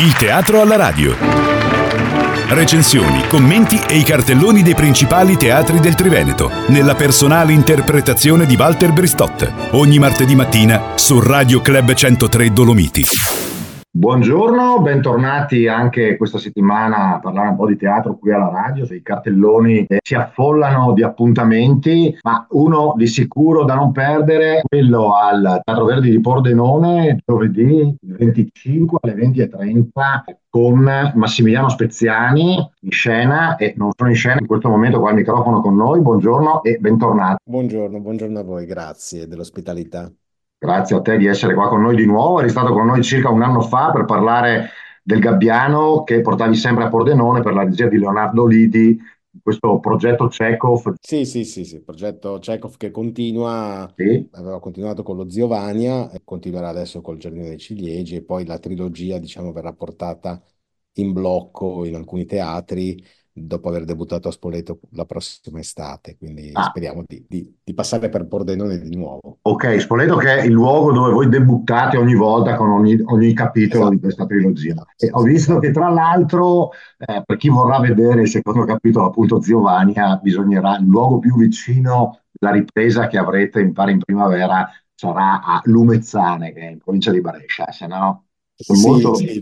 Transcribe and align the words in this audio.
Il 0.00 0.12
teatro 0.12 0.60
alla 0.60 0.76
radio. 0.76 1.16
Recensioni, 2.50 3.26
commenti 3.26 3.80
e 3.88 3.96
i 3.96 4.04
cartelloni 4.04 4.62
dei 4.62 4.76
principali 4.76 5.36
teatri 5.36 5.80
del 5.80 5.96
Triveneto, 5.96 6.52
nella 6.68 6.94
personale 6.94 7.52
interpretazione 7.52 8.46
di 8.46 8.54
Walter 8.54 8.92
Bristotte. 8.92 9.52
Ogni 9.72 9.98
martedì 9.98 10.36
mattina 10.36 10.92
su 10.94 11.18
Radio 11.18 11.60
Club 11.60 11.94
103 11.94 12.52
Dolomiti. 12.52 13.47
Buongiorno, 13.98 14.80
bentornati 14.80 15.66
anche 15.66 16.16
questa 16.16 16.38
settimana 16.38 17.16
a 17.16 17.18
parlare 17.18 17.48
un 17.48 17.56
po' 17.56 17.66
di 17.66 17.76
teatro 17.76 18.16
qui 18.16 18.32
alla 18.32 18.48
radio. 18.48 18.84
I 18.84 19.02
cartelloni 19.02 19.86
si 20.00 20.14
affollano 20.14 20.92
di 20.92 21.02
appuntamenti, 21.02 22.16
ma 22.22 22.46
uno 22.50 22.94
di 22.96 23.08
sicuro 23.08 23.64
da 23.64 23.74
non 23.74 23.90
perdere, 23.90 24.62
quello 24.68 25.16
al 25.16 25.62
Teatro 25.64 25.84
Verdi 25.84 26.12
di 26.12 26.20
Pordenone, 26.20 27.18
giovedì 27.26 27.92
25 28.00 28.98
alle 29.02 29.14
20.30 29.14 29.90
con 30.48 31.10
Massimiliano 31.16 31.68
Speziani 31.68 32.54
in 32.82 32.90
scena 32.92 33.56
e 33.56 33.74
non 33.76 33.90
sono 33.96 34.10
in 34.10 34.16
scena 34.16 34.38
in 34.38 34.46
questo 34.46 34.68
momento 34.68 35.00
qua 35.00 35.08
al 35.08 35.16
microfono 35.16 35.60
con 35.60 35.74
noi. 35.74 36.00
Buongiorno 36.00 36.62
e 36.62 36.78
bentornati. 36.78 37.42
Buongiorno, 37.44 37.98
buongiorno 37.98 38.38
a 38.38 38.44
voi, 38.44 38.64
grazie 38.64 39.26
dell'ospitalità. 39.26 40.08
Grazie 40.58 40.96
a 40.96 41.00
te 41.00 41.16
di 41.16 41.26
essere 41.26 41.54
qua 41.54 41.68
con 41.68 41.82
noi 41.82 41.94
di 41.94 42.04
nuovo. 42.04 42.40
Eri 42.40 42.48
stato 42.48 42.72
con 42.72 42.86
noi 42.86 43.02
circa 43.02 43.30
un 43.30 43.42
anno 43.42 43.60
fa 43.60 43.92
per 43.92 44.04
parlare 44.04 44.70
del 45.02 45.20
Gabbiano 45.20 46.02
che 46.02 46.20
portavi 46.20 46.54
sempre 46.56 46.84
a 46.84 46.88
Pordenone 46.88 47.40
per 47.42 47.54
la 47.54 47.62
regia 47.62 47.86
di 47.86 47.98
Leonardo 47.98 48.44
Lidi, 48.44 48.98
questo 49.40 49.78
progetto 49.78 50.26
Chekhov. 50.26 50.94
Sì, 51.00 51.24
sì, 51.24 51.44
sì, 51.44 51.64
sì, 51.64 51.76
il 51.76 51.82
progetto 51.82 52.38
Chekhov 52.40 52.76
che 52.76 52.90
continua, 52.90 53.88
sì. 53.96 54.28
aveva 54.32 54.58
continuato 54.58 55.02
con 55.04 55.16
lo 55.16 55.30
Ziovania 55.30 56.10
e 56.10 56.22
continuerà 56.24 56.68
adesso 56.70 57.00
col 57.00 57.18
Giardino 57.18 57.44
dei 57.44 57.58
Ciliegi 57.58 58.16
e 58.16 58.22
poi 58.22 58.44
la 58.44 58.58
trilogia, 58.58 59.18
diciamo, 59.18 59.52
verrà 59.52 59.72
portata 59.72 60.42
in 60.94 61.12
blocco 61.12 61.84
in 61.84 61.94
alcuni 61.94 62.26
teatri 62.26 63.02
dopo 63.46 63.68
aver 63.68 63.84
debuttato 63.84 64.28
a 64.28 64.32
Spoleto 64.32 64.80
la 64.92 65.04
prossima 65.04 65.58
estate, 65.58 66.16
quindi 66.16 66.50
ah. 66.52 66.64
speriamo 66.64 67.02
di, 67.06 67.24
di, 67.28 67.54
di, 67.62 67.74
passare 67.74 68.08
per 68.08 68.26
Pordenone 68.26 68.78
di 68.78 68.96
nuovo. 68.96 69.38
Ok, 69.42 69.80
Spoleto 69.80 70.16
che 70.16 70.38
è 70.38 70.44
il 70.44 70.52
luogo 70.52 70.92
dove 70.92 71.12
voi 71.12 71.28
debuttate 71.28 71.96
ogni 71.96 72.14
volta 72.14 72.54
con 72.56 72.70
ogni, 72.70 73.00
ogni 73.04 73.32
capitolo 73.32 73.82
esatto. 73.82 73.94
di 73.94 74.00
questa 74.00 74.26
trilogia. 74.26 74.86
E 74.96 75.08
ho 75.10 75.22
visto 75.22 75.58
che 75.58 75.70
tra 75.70 75.88
l'altro, 75.88 76.70
eh, 76.98 77.22
per 77.24 77.36
chi 77.36 77.48
vorrà 77.48 77.78
vedere 77.80 78.22
il 78.22 78.28
secondo 78.28 78.64
capitolo, 78.64 79.06
appunto 79.06 79.40
Ziovania, 79.40 80.16
bisognerà, 80.16 80.78
il 80.78 80.86
luogo 80.86 81.18
più 81.18 81.36
vicino 81.36 82.20
alla 82.40 82.52
ripresa 82.52 83.06
che 83.08 83.18
avrete 83.18 83.60
in 83.60 83.72
pari 83.72 83.92
in 83.92 83.98
primavera 83.98 84.68
sarà 84.94 85.42
a 85.42 85.60
Lumezzane, 85.64 86.52
che 86.52 86.60
è 86.60 86.70
in 86.70 86.78
provincia 86.78 87.12
di 87.12 87.20
Brescia, 87.20 87.70
se 87.70 87.86
no 87.86 88.27
sì, 88.60 88.86
molto... 88.86 89.14
sì, 89.14 89.40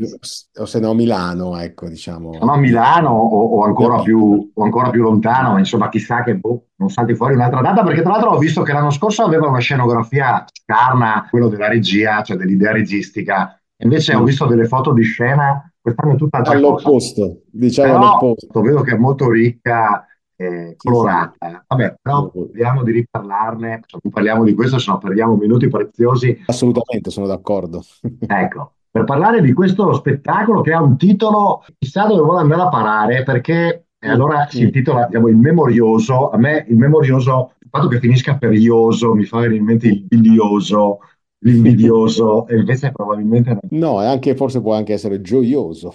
o 0.58 0.66
se 0.66 0.78
no 0.78 0.92
Milano, 0.92 1.58
ecco, 1.58 1.88
diciamo. 1.88 2.38
No 2.38 2.56
Milano 2.56 3.10
o, 3.10 3.58
o, 3.58 3.64
ancora 3.64 4.02
più, 4.02 4.50
o, 4.52 4.62
ancora 4.62 4.90
più, 4.90 5.02
lontano, 5.02 5.56
insomma, 5.56 5.88
chissà 5.88 6.22
che 6.22 6.36
boh, 6.36 6.66
non 6.76 6.90
salti 6.90 7.14
fuori 7.14 7.34
un'altra 7.34 7.62
data, 7.62 7.82
perché 7.82 8.02
tra 8.02 8.12
l'altro 8.12 8.32
ho 8.32 8.38
visto 8.38 8.62
che 8.62 8.72
l'anno 8.72 8.90
scorso 8.90 9.22
aveva 9.22 9.48
una 9.48 9.58
scenografia 9.58 10.44
scarna, 10.52 11.26
quello 11.30 11.48
della 11.48 11.68
regia, 11.68 12.22
cioè 12.22 12.36
dell'idea 12.36 12.72
registica, 12.72 13.58
invece 13.78 14.14
mm. 14.14 14.20
ho 14.20 14.24
visto 14.24 14.44
delle 14.44 14.66
foto 14.66 14.92
di 14.92 15.02
scena, 15.02 15.72
quest'anno 15.80 16.12
è 16.12 16.16
tutta 16.16 16.42
all'opposto, 16.42 17.42
diciamo 17.50 17.92
Però, 17.92 18.04
all'opposto. 18.04 18.60
Vedo 18.60 18.82
che 18.82 18.92
è 18.92 18.98
molto 18.98 19.30
ricca 19.30 20.06
eh, 20.36 20.74
colorata. 20.76 21.64
Vabbè, 21.66 21.96
però 22.00 22.30
vediamo 22.34 22.82
di 22.82 22.92
riparlarne, 22.92 23.80
non 24.02 24.12
parliamo 24.12 24.44
di 24.44 24.54
questo, 24.54 24.78
se 24.78 24.90
no 24.90 24.98
perdiamo 24.98 25.36
minuti 25.36 25.68
preziosi. 25.68 26.42
Assolutamente, 26.46 27.10
sono 27.10 27.26
d'accordo. 27.26 27.82
ecco, 28.26 28.74
per 28.96 29.04
parlare 29.04 29.42
di 29.42 29.52
questo 29.52 29.92
spettacolo 29.92 30.62
che 30.62 30.72
ha 30.72 30.80
un 30.80 30.96
titolo, 30.96 31.62
chissà 31.78 32.06
dove 32.06 32.22
vuole 32.22 32.40
andare 32.40 32.62
a 32.62 32.68
parare, 32.68 33.22
perché 33.24 33.88
e 33.98 34.08
allora 34.08 34.46
si 34.48 34.62
intitola 34.62 35.06
diciamo, 35.06 35.28
Il 35.28 35.36
Memorioso. 35.36 36.30
A 36.30 36.38
me 36.38 36.64
il 36.68 36.76
Memorioso, 36.76 37.52
il 37.58 37.68
fatto 37.70 37.88
che 37.88 37.98
finisca 37.98 38.38
per 38.38 38.52
ioso, 38.52 39.14
mi 39.14 39.24
fa 39.24 39.38
venire 39.38 39.56
in 39.56 39.64
mente 39.64 39.88
il 39.88 40.04
bilioso, 40.04 41.00
l'invidioso, 41.40 42.46
e 42.46 42.56
invece 42.56 42.92
probabilmente. 42.92 43.58
No, 43.70 44.02
e 44.02 44.06
anche, 44.06 44.34
forse 44.34 44.60
può 44.60 44.74
anche 44.74 44.94
essere 44.94 45.20
gioioso. 45.20 45.94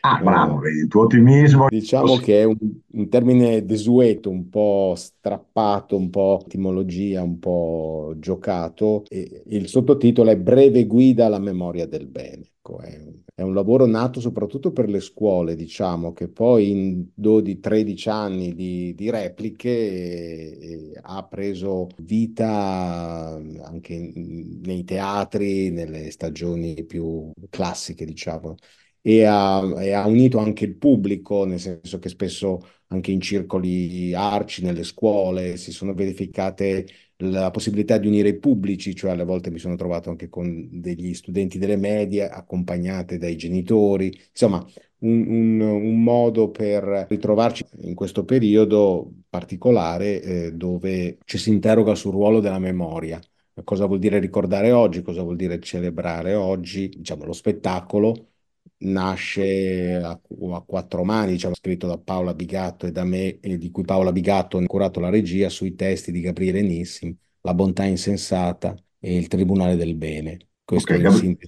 Ah, 0.00 0.20
bravo, 0.22 0.58
vedi, 0.58 0.78
il 0.78 0.88
tuo 0.88 1.02
ottimismo. 1.02 1.66
Diciamo 1.68 2.16
che 2.16 2.40
è 2.40 2.44
un, 2.44 2.56
un, 2.92 3.08
termine 3.08 3.64
desueto, 3.64 4.30
un 4.30 4.48
po' 4.48 4.94
strappato, 4.96 5.96
un 5.96 6.10
po' 6.10 6.42
etimologia, 6.44 7.22
un 7.22 7.38
po' 7.38 8.14
giocato. 8.18 9.04
E 9.08 9.42
il 9.46 9.68
sottotitolo 9.68 10.30
è 10.30 10.36
Breve 10.36 10.86
guida 10.86 11.26
alla 11.26 11.40
memoria 11.40 11.86
del 11.86 12.06
bene. 12.06 12.44
Ecco, 12.66 12.80
è, 12.80 13.00
è, 13.36 13.42
un 13.42 13.54
lavoro 13.54 13.86
nato 13.86 14.20
soprattutto 14.20 14.72
per 14.72 14.88
le 14.88 14.98
scuole, 15.00 15.54
diciamo, 15.54 16.12
che 16.12 16.28
poi 16.28 16.70
in 16.70 17.06
12-13 17.14 18.08
anni 18.10 18.54
di, 18.54 18.92
di 18.94 19.08
repliche 19.08 19.70
e, 19.70 20.58
e 20.92 21.00
ha 21.00 21.24
preso 21.24 21.86
vita 21.98 23.40
anche 23.62 23.92
in, 23.94 24.60
nei 24.64 24.82
teatri, 24.82 25.70
nelle 25.70 26.10
stagioni 26.10 26.84
più 26.84 27.30
classiche, 27.50 28.04
diciamo. 28.04 28.56
E 29.00 29.22
ha, 29.24 29.62
e 29.80 29.92
ha, 29.92 30.04
unito 30.08 30.38
anche 30.38 30.64
il 30.64 30.76
pubblico, 30.76 31.44
nel 31.44 31.60
senso 31.60 32.00
che 32.00 32.08
spesso 32.08 32.58
anche 32.88 33.12
in 33.12 33.20
circoli 33.20 34.12
arci, 34.12 34.64
nelle 34.64 34.82
scuole, 34.82 35.56
si 35.56 35.70
sono 35.70 35.94
verificate 35.94 36.86
la 37.18 37.50
possibilità 37.50 37.98
di 37.98 38.06
unire 38.06 38.30
i 38.30 38.38
pubblici, 38.38 38.94
cioè 38.94 39.12
alle 39.12 39.24
volte 39.24 39.50
mi 39.50 39.58
sono 39.58 39.76
trovato 39.76 40.10
anche 40.10 40.28
con 40.28 40.68
degli 40.70 41.14
studenti 41.14 41.58
delle 41.58 41.76
medie 41.76 42.28
accompagnate 42.28 43.18
dai 43.18 43.36
genitori, 43.36 44.14
insomma 44.30 44.64
un, 44.98 45.26
un, 45.26 45.60
un 45.60 46.02
modo 46.02 46.50
per 46.50 47.06
ritrovarci 47.08 47.64
in 47.82 47.94
questo 47.94 48.24
periodo 48.24 49.12
particolare 49.28 50.22
eh, 50.22 50.52
dove 50.52 51.18
ci 51.24 51.38
si 51.38 51.50
interroga 51.50 51.94
sul 51.94 52.12
ruolo 52.12 52.40
della 52.40 52.58
memoria. 52.58 53.20
Cosa 53.64 53.86
vuol 53.86 53.98
dire 53.98 54.18
ricordare 54.18 54.70
oggi? 54.72 55.00
Cosa 55.02 55.22
vuol 55.22 55.36
dire 55.36 55.58
celebrare 55.60 56.34
oggi? 56.34 56.88
Diciamo, 56.90 57.24
lo 57.24 57.32
spettacolo 57.32 58.32
nasce 58.78 59.96
a, 59.96 60.10
a, 60.10 60.62
quattro 60.66 61.04
mani, 61.04 61.32
diciamo, 61.32 61.54
scritto 61.54 61.86
da 61.86 61.98
Paola 61.98 62.34
Bigatto 62.34 62.86
e 62.86 62.92
da 62.92 63.04
me, 63.04 63.38
e 63.40 63.58
di 63.58 63.70
cui 63.70 63.84
Paola 63.84 64.12
Bigatto 64.12 64.58
ha 64.58 64.64
curato 64.66 65.00
la 65.00 65.10
regia 65.10 65.48
sui 65.48 65.74
testi 65.74 66.12
di 66.12 66.20
Gabriele 66.20 66.62
Nissim, 66.62 67.14
La 67.42 67.54
bontà 67.54 67.84
insensata 67.84 68.74
e 68.98 69.16
Il 69.16 69.28
tribunale 69.28 69.76
del 69.76 69.94
bene. 69.94 70.38
Questo 70.64 70.92
okay, 70.92 71.02
Gab- 71.02 71.38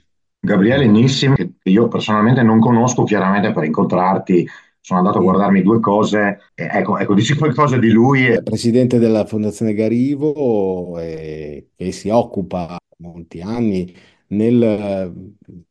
Gabriele 0.40 0.86
Nissim, 0.86 1.34
che 1.34 1.52
io 1.64 1.88
personalmente 1.88 2.42
non 2.42 2.60
conosco, 2.60 3.04
chiaramente 3.04 3.52
per 3.52 3.64
incontrarti 3.64 4.48
sono 4.80 5.00
andato 5.00 5.18
a 5.18 5.22
guardarmi 5.22 5.60
due 5.60 5.80
cose, 5.80 6.38
ecco, 6.54 6.96
ecco, 6.96 7.12
dici 7.12 7.34
qualcosa 7.34 7.76
di 7.76 7.90
lui. 7.90 8.24
È 8.24 8.42
presidente 8.42 8.98
della 8.98 9.26
Fondazione 9.26 9.74
Garivo 9.74 10.98
e, 10.98 11.72
che 11.76 11.92
si 11.92 12.08
occupa 12.08 12.78
molti 12.98 13.42
anni 13.42 13.94
nel, 14.28 15.12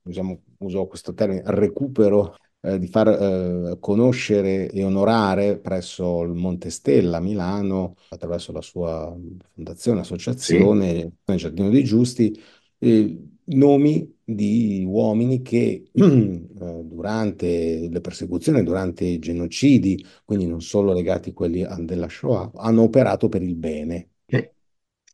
diciamo, 0.04 0.42
uso 0.60 0.88
questo 0.88 1.14
termine, 1.14 1.42
recupero 1.46 2.36
eh, 2.62 2.80
di 2.80 2.88
far 2.88 3.08
eh, 3.08 3.78
conoscere 3.80 4.70
e 4.70 4.84
onorare 4.84 5.58
presso 5.60 6.24
il 6.24 6.34
Montestella 6.34 7.18
a 7.18 7.22
Milano, 7.22 7.96
attraverso 8.10 8.52
la 8.52 8.62
sua 8.62 9.16
fondazione, 9.54 10.02
associazione, 10.02 11.14
sì. 11.26 11.36
Giardino 11.36 11.70
dei 11.70 11.84
Giusti, 11.84 12.38
eh, 12.80 13.24
nomi 13.46 14.16
di 14.24 14.84
uomini 14.86 15.42
che 15.42 15.90
eh, 15.92 16.42
durante 16.84 17.88
le 17.90 18.02
persecuzioni, 18.02 18.64
durante 18.64 19.06
i 19.06 19.20
genocidi, 19.20 20.04
quindi 20.26 20.48
non 20.48 20.62
solo 20.62 20.94
legati 20.94 21.30
a 21.30 21.34
quelli 21.34 21.66
della 21.80 22.10
Shoah, 22.10 22.52
hanno 22.56 22.82
operato 22.82 23.30
per 23.30 23.42
il 23.42 23.56
bene. 23.56 24.10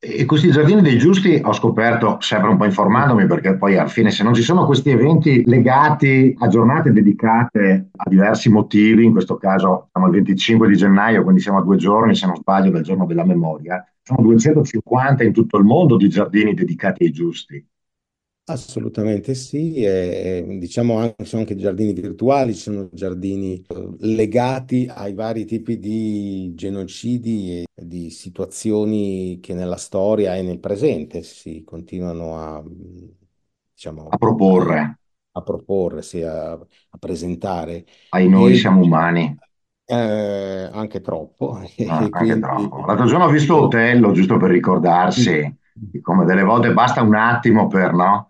E 0.06 0.25
questi 0.25 0.52
giardini 0.52 0.81
dei 0.81 0.97
giusti 0.97 1.40
ho 1.41 1.53
scoperto, 1.53 2.18
sempre 2.19 2.50
un 2.50 2.58
po' 2.58 2.66
informandomi, 2.66 3.25
perché 3.25 3.56
poi 3.56 3.78
alla 3.78 3.88
fine 3.88 4.12
se 4.12 4.22
non 4.22 4.34
ci 4.34 4.41
sono 4.41 4.66
questi 4.66 4.90
eventi 4.90 5.44
legati 5.46 6.36
a 6.39 6.50
giornate 6.50 6.92
dedicate 6.92 7.88
a 7.95 8.10
diversi 8.10 8.50
motivi, 8.50 9.06
in 9.06 9.13
questo 9.13 9.38
caso 9.38 9.88
siamo 9.94 10.07
al 10.07 10.12
25 10.12 10.68
di 10.68 10.75
gennaio, 10.75 11.24
quindi 11.24 11.39
siamo 11.39 11.60
a 11.60 11.63
due 11.63 11.77
giorni, 11.77 12.16
se 12.16 12.27
non 12.27 12.36
sbaglio, 12.36 12.69
dal 12.69 12.81
giorno 12.81 13.06
della 13.06 13.24
memoria, 13.24 13.81
sono 14.01 14.24
250 14.24 15.24
in 15.24 15.31
tutto 15.31 15.57
il 15.57 15.63
mondo 15.63 15.95
di 15.95 16.10
giardini 16.10 16.54
dedicati 16.54 17.06
ai 17.06 17.12
giusti. 17.12 17.66
Assolutamente 18.45 19.36
sì, 19.36 19.75
e, 19.75 20.45
diciamo 20.60 20.98
anche, 20.98 21.24
sono 21.24 21.44
anche 21.44 21.56
giardini 21.56 21.94
virtuali, 21.94 22.54
ci 22.54 22.60
sono 22.60 22.90
giardini 22.92 23.63
eh, 23.66 23.95
legati 24.00 24.86
ai 24.94 25.13
vari 25.13 25.45
tipi 25.45 25.80
di 25.80 26.51
genocidi 26.54 27.62
e 27.62 27.66
di 27.74 28.10
situazioni 28.10 29.40
che 29.42 29.54
nella 29.54 29.78
storia 29.78 30.36
e 30.36 30.42
nel 30.42 30.60
presente 30.60 31.24
si 31.24 31.63
continuano 31.63 32.38
a, 32.38 32.62
diciamo, 33.74 34.07
a 34.10 34.18
proporre, 34.18 35.00
a, 35.31 35.42
proporre, 35.42 36.01
sì, 36.01 36.22
a, 36.22 36.51
a 36.51 36.98
presentare. 37.00 37.86
Ai 38.10 38.28
noi 38.28 38.51
e, 38.51 38.56
siamo 38.57 38.81
umani. 38.81 39.38
Eh, 39.86 40.69
anche 40.69 41.00
troppo. 41.00 41.54
Ah, 41.54 41.60
anche 41.96 42.10
quindi... 42.10 42.39
troppo. 42.42 42.86
L'altro 42.86 43.06
giorno 43.06 43.24
ho 43.24 43.30
visto 43.30 43.56
Otello, 43.56 44.12
giusto 44.12 44.36
per 44.36 44.50
ricordarsi, 44.50 45.57
come 46.01 46.25
delle 46.25 46.44
volte 46.44 46.74
basta 46.74 47.01
un 47.01 47.16
attimo 47.16 47.68
per, 47.68 47.94
no? 47.94 48.28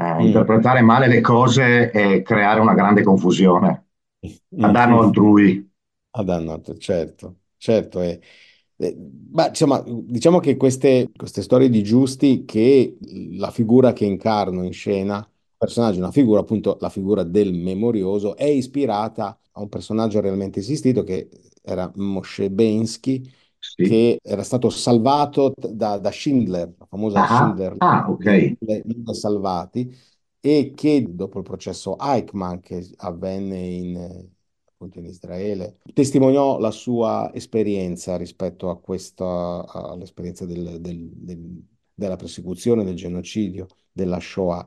Eh, 0.00 0.24
interpretare 0.24 0.80
male 0.80 1.08
le 1.08 1.20
cose 1.20 1.90
e 1.90 2.22
creare 2.22 2.60
una 2.60 2.74
grande 2.74 3.02
confusione 3.02 3.86
a 4.60 4.70
danno 4.70 5.00
altrui. 5.00 5.68
A 6.10 6.22
danno 6.22 6.52
altrui, 6.52 6.78
certo, 6.78 7.40
certo. 7.56 8.00
È, 8.00 8.18
eh, 8.76 8.96
ma, 9.32 9.48
insomma, 9.48 9.82
diciamo 9.84 10.38
che 10.38 10.56
queste, 10.56 11.10
queste 11.16 11.42
storie 11.42 11.68
di 11.68 11.82
Giusti, 11.82 12.44
che 12.44 12.96
la 13.32 13.50
figura 13.50 13.92
che 13.92 14.04
incarno 14.04 14.64
in 14.64 14.72
scena, 14.72 15.28
personaggio, 15.56 15.98
una 15.98 16.12
figura, 16.12 16.40
appunto, 16.40 16.76
la 16.80 16.90
figura 16.90 17.24
del 17.24 17.52
memorioso, 17.52 18.36
è 18.36 18.44
ispirata 18.44 19.38
a 19.52 19.60
un 19.60 19.68
personaggio 19.68 20.20
realmente 20.20 20.60
esistito 20.60 21.02
che 21.02 21.28
era 21.62 21.90
Moshe 21.96 22.50
Bensky, 22.50 23.28
Sì. 23.76 23.84
che 23.84 24.18
era 24.22 24.42
stato 24.42 24.70
salvato 24.70 25.52
da, 25.56 25.98
da 25.98 26.10
Schindler, 26.10 26.74
la 26.78 26.86
famosa 26.86 27.20
Ah, 27.22 27.26
Schindler, 27.26 27.76
ah, 27.78 28.10
ok. 28.10 28.56
le 28.60 28.82
mille 28.84 29.14
salvati, 29.14 29.94
e 30.40 30.72
che 30.74 31.04
dopo 31.08 31.38
il 31.38 31.44
processo 31.44 31.98
Eichmann 31.98 32.58
che 32.60 32.88
avvenne 32.96 33.58
in, 33.58 34.28
appunto 34.64 34.98
in 34.98 35.06
Israele, 35.06 35.78
testimoniò 35.92 36.58
la 36.58 36.70
sua 36.70 37.30
esperienza 37.34 38.16
rispetto 38.16 38.70
a 38.70 38.78
questa, 38.80 39.64
all'esperienza 39.66 40.46
del- 40.46 40.80
del- 40.80 41.10
del- 41.12 41.62
della 41.92 42.16
persecuzione, 42.16 42.84
del 42.84 42.94
genocidio, 42.94 43.66
della 43.92 44.20
Shoah. 44.20 44.64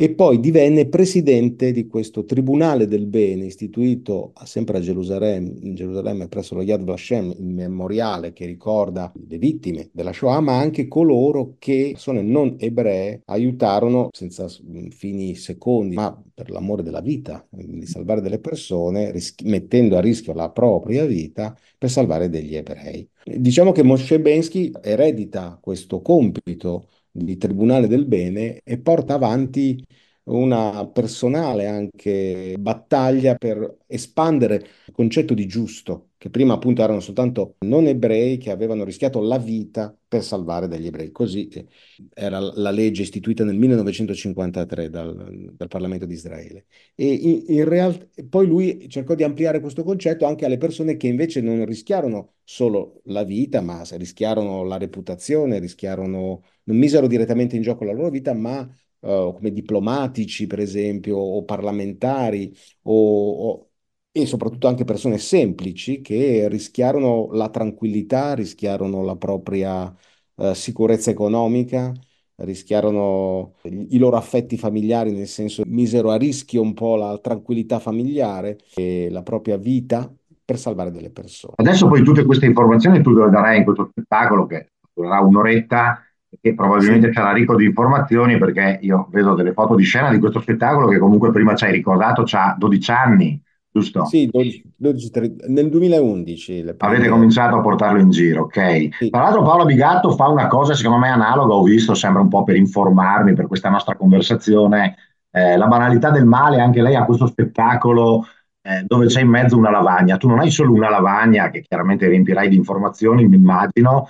E 0.00 0.14
poi 0.14 0.38
divenne 0.38 0.86
presidente 0.86 1.72
di 1.72 1.88
questo 1.88 2.24
Tribunale 2.24 2.86
del 2.86 3.06
Bene 3.06 3.46
istituito 3.46 4.30
sempre 4.44 4.78
a 4.78 4.80
Gerusalemme, 4.80 5.56
in 5.62 5.74
Gerusalemme 5.74 6.28
presso 6.28 6.54
lo 6.54 6.62
Yad 6.62 6.84
Vashem, 6.84 7.34
il 7.36 7.44
memoriale 7.44 8.32
che 8.32 8.46
ricorda 8.46 9.12
le 9.26 9.38
vittime 9.38 9.88
della 9.90 10.12
Shoah, 10.12 10.38
ma 10.38 10.56
anche 10.56 10.86
coloro 10.86 11.56
che, 11.58 11.88
persone 11.94 12.22
non 12.22 12.54
ebree, 12.60 13.22
aiutarono 13.24 14.10
senza 14.12 14.46
fini 14.90 15.34
secondi, 15.34 15.96
ma 15.96 16.16
per 16.32 16.50
l'amore 16.50 16.84
della 16.84 17.00
vita, 17.00 17.44
di 17.50 17.84
salvare 17.84 18.20
delle 18.20 18.38
persone, 18.38 19.10
rischi- 19.10 19.46
mettendo 19.46 19.96
a 19.96 20.00
rischio 20.00 20.32
la 20.32 20.50
propria 20.50 21.04
vita 21.06 21.58
per 21.76 21.90
salvare 21.90 22.28
degli 22.28 22.54
ebrei. 22.54 23.04
Diciamo 23.24 23.72
che 23.72 23.82
Moshe 23.82 24.20
Bensky 24.20 24.70
eredita 24.80 25.58
questo 25.60 26.00
compito 26.00 26.86
di 27.24 27.36
Tribunale 27.36 27.86
del 27.88 28.06
Bene 28.06 28.60
e 28.64 28.78
porta 28.78 29.14
avanti 29.14 29.82
una 30.28 30.86
personale 30.88 31.66
anche 31.66 32.54
battaglia 32.58 33.34
per 33.36 33.78
espandere 33.86 34.56
il 34.86 34.92
concetto 34.92 35.34
di 35.34 35.46
giusto, 35.46 36.10
che 36.16 36.30
prima 36.30 36.54
appunto 36.54 36.82
erano 36.82 37.00
soltanto 37.00 37.56
non 37.60 37.86
ebrei 37.86 38.38
che 38.38 38.50
avevano 38.50 38.84
rischiato 38.84 39.20
la 39.20 39.38
vita 39.38 39.96
per 40.06 40.22
salvare 40.22 40.68
degli 40.68 40.86
ebrei. 40.86 41.10
Così 41.10 41.48
eh, 41.48 41.66
era 42.14 42.38
la 42.40 42.70
legge 42.70 43.02
istituita 43.02 43.44
nel 43.44 43.56
1953 43.56 44.90
dal, 44.90 45.52
dal 45.56 45.68
Parlamento 45.68 46.06
di 46.06 46.14
Israele. 46.14 46.66
E 46.94 47.06
in, 47.12 47.44
in 47.48 47.64
realtà 47.64 48.06
poi 48.28 48.46
lui 48.46 48.88
cercò 48.88 49.14
di 49.14 49.22
ampliare 49.22 49.60
questo 49.60 49.82
concetto 49.82 50.26
anche 50.26 50.44
alle 50.44 50.58
persone 50.58 50.96
che 50.96 51.06
invece 51.06 51.40
non 51.40 51.64
rischiarono 51.64 52.34
solo 52.44 53.00
la 53.04 53.24
vita, 53.24 53.60
ma 53.60 53.82
rischiarono 53.92 54.64
la 54.64 54.78
reputazione, 54.78 55.58
rischiarono, 55.58 56.42
non 56.64 56.76
misero 56.76 57.06
direttamente 57.06 57.56
in 57.56 57.62
gioco 57.62 57.84
la 57.84 57.92
loro 57.92 58.10
vita, 58.10 58.32
ma 58.34 58.66
eh, 59.00 59.32
come 59.34 59.52
diplomatici, 59.52 60.46
per 60.46 60.60
esempio, 60.60 61.16
o 61.16 61.44
parlamentari, 61.44 62.54
o, 62.82 63.50
o- 63.50 63.70
e 64.10 64.26
soprattutto 64.26 64.66
anche 64.66 64.84
persone 64.84 65.18
semplici 65.18 66.00
che 66.00 66.48
rischiarono 66.48 67.28
la 67.32 67.48
tranquillità, 67.50 68.34
rischiarono 68.34 69.02
la 69.04 69.16
propria 69.16 69.94
eh, 70.36 70.54
sicurezza 70.54 71.10
economica, 71.10 71.92
rischiarono 72.36 73.54
i 73.64 73.98
loro 73.98 74.16
affetti 74.16 74.56
familiari, 74.56 75.12
nel 75.12 75.26
senso 75.26 75.62
misero 75.66 76.10
a 76.10 76.16
rischio 76.16 76.62
un 76.62 76.72
po' 76.74 76.96
la 76.96 77.18
tranquillità 77.18 77.78
familiare 77.78 78.58
e 78.74 79.08
la 79.10 79.22
propria 79.22 79.56
vita 79.56 80.12
per 80.44 80.58
salvare 80.58 80.90
delle 80.90 81.10
persone. 81.10 81.54
Adesso 81.56 81.88
poi 81.88 82.02
tutte 82.02 82.24
queste 82.24 82.46
informazioni 82.46 83.02
tu 83.02 83.12
le 83.12 83.28
darai 83.28 83.58
in 83.58 83.64
questo 83.64 83.88
spettacolo 83.90 84.46
che 84.46 84.70
durerà 84.94 85.20
un'oretta 85.20 86.02
che 86.40 86.54
probabilmente 86.54 87.08
Sì. 87.08 87.12
sarà 87.14 87.32
ricco 87.32 87.56
di 87.56 87.64
informazioni 87.64 88.38
perché 88.38 88.78
io 88.82 89.08
vedo 89.10 89.34
delle 89.34 89.52
foto 89.52 89.74
di 89.74 89.84
scena 89.84 90.10
di 90.10 90.18
questo 90.18 90.40
spettacolo 90.40 90.88
che 90.88 90.98
comunque 90.98 91.30
prima 91.32 91.54
ci 91.54 91.64
hai 91.64 91.72
ricordato, 91.72 92.24
ha 92.32 92.54
12 92.58 92.90
anni, 92.90 93.40
giusto? 93.70 94.04
Sì, 94.04 94.26
12 94.30 94.62
12, 94.76 95.10
tre- 95.10 95.34
nel 95.48 95.68
2011 95.70 96.62
le 96.62 96.76
Avete 96.76 97.00
prime... 97.00 97.08
cominciato 97.08 97.56
a 97.56 97.60
portarlo 97.60 98.00
in 98.00 98.10
giro, 98.10 98.42
ok? 98.42 98.88
Sì. 98.96 99.10
Tra 99.10 99.22
l'altro 99.22 99.42
Paola 99.42 99.64
Bigatto 99.64 100.12
fa 100.12 100.28
una 100.28 100.46
cosa 100.46 100.74
secondo 100.74 100.98
me 100.98 101.08
analoga, 101.08 101.54
ho 101.54 101.62
visto, 101.62 101.94
sembra 101.94 102.22
un 102.22 102.28
po' 102.28 102.44
per 102.44 102.56
informarmi 102.56 103.32
per 103.34 103.46
questa 103.46 103.68
nostra 103.70 103.96
conversazione, 103.96 104.96
eh, 105.30 105.56
la 105.56 105.66
banalità 105.66 106.10
del 106.10 106.24
male, 106.26 106.60
anche 106.60 106.82
lei 106.82 106.94
ha 106.94 107.04
questo 107.04 107.26
spettacolo 107.26 108.24
eh, 108.62 108.84
dove 108.86 109.06
c'è 109.06 109.20
in 109.22 109.28
mezzo 109.28 109.56
una 109.56 109.70
lavagna, 109.70 110.16
tu 110.16 110.28
non 110.28 110.38
hai 110.40 110.50
solo 110.50 110.72
una 110.72 110.90
lavagna 110.90 111.50
che 111.50 111.62
chiaramente 111.62 112.06
riempirai 112.08 112.48
di 112.48 112.56
informazioni, 112.56 113.26
mi 113.26 113.36
immagino, 113.36 114.08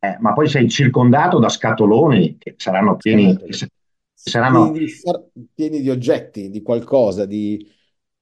eh, 0.00 0.16
ma 0.20 0.32
poi 0.32 0.48
sei 0.48 0.68
circondato 0.68 1.38
da 1.38 1.48
scatoloni 1.48 2.38
che 2.38 2.54
saranno 2.56 2.96
pieni, 2.96 3.36
che 3.36 3.70
saranno 4.14 4.70
Pieni 4.70 4.72
di, 4.72 4.88
sar- 4.88 5.28
pieni 5.54 5.80
di 5.82 5.90
oggetti, 5.90 6.48
di 6.50 6.62
qualcosa, 6.62 7.26
di 7.26 7.66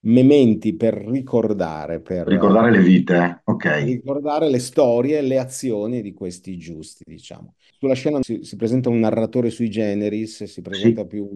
mementi 0.01 0.75
per 0.77 0.95
ricordare, 0.95 2.01
per 2.01 2.27
ricordare 2.27 2.71
le 2.71 2.81
eh, 2.81 2.83
vite, 2.83 3.41
ok? 3.45 3.95
ricordare 4.03 4.49
le 4.51 4.59
storie 4.59 5.21
le 5.21 5.39
azioni 5.39 6.03
di 6.03 6.13
questi 6.15 6.57
giusti, 6.59 7.05
diciamo. 7.07 7.55
Sulla 7.79 7.95
scena 7.95 8.19
si, 8.23 8.43
si 8.43 8.57
presenta 8.57 8.89
un 8.89 8.99
narratore 9.01 9.51
sui 9.51 9.71
generis, 9.71 10.45
si 10.45 10.63
Sì. 10.71 10.97
presenta 10.97 11.05
più 11.07 11.29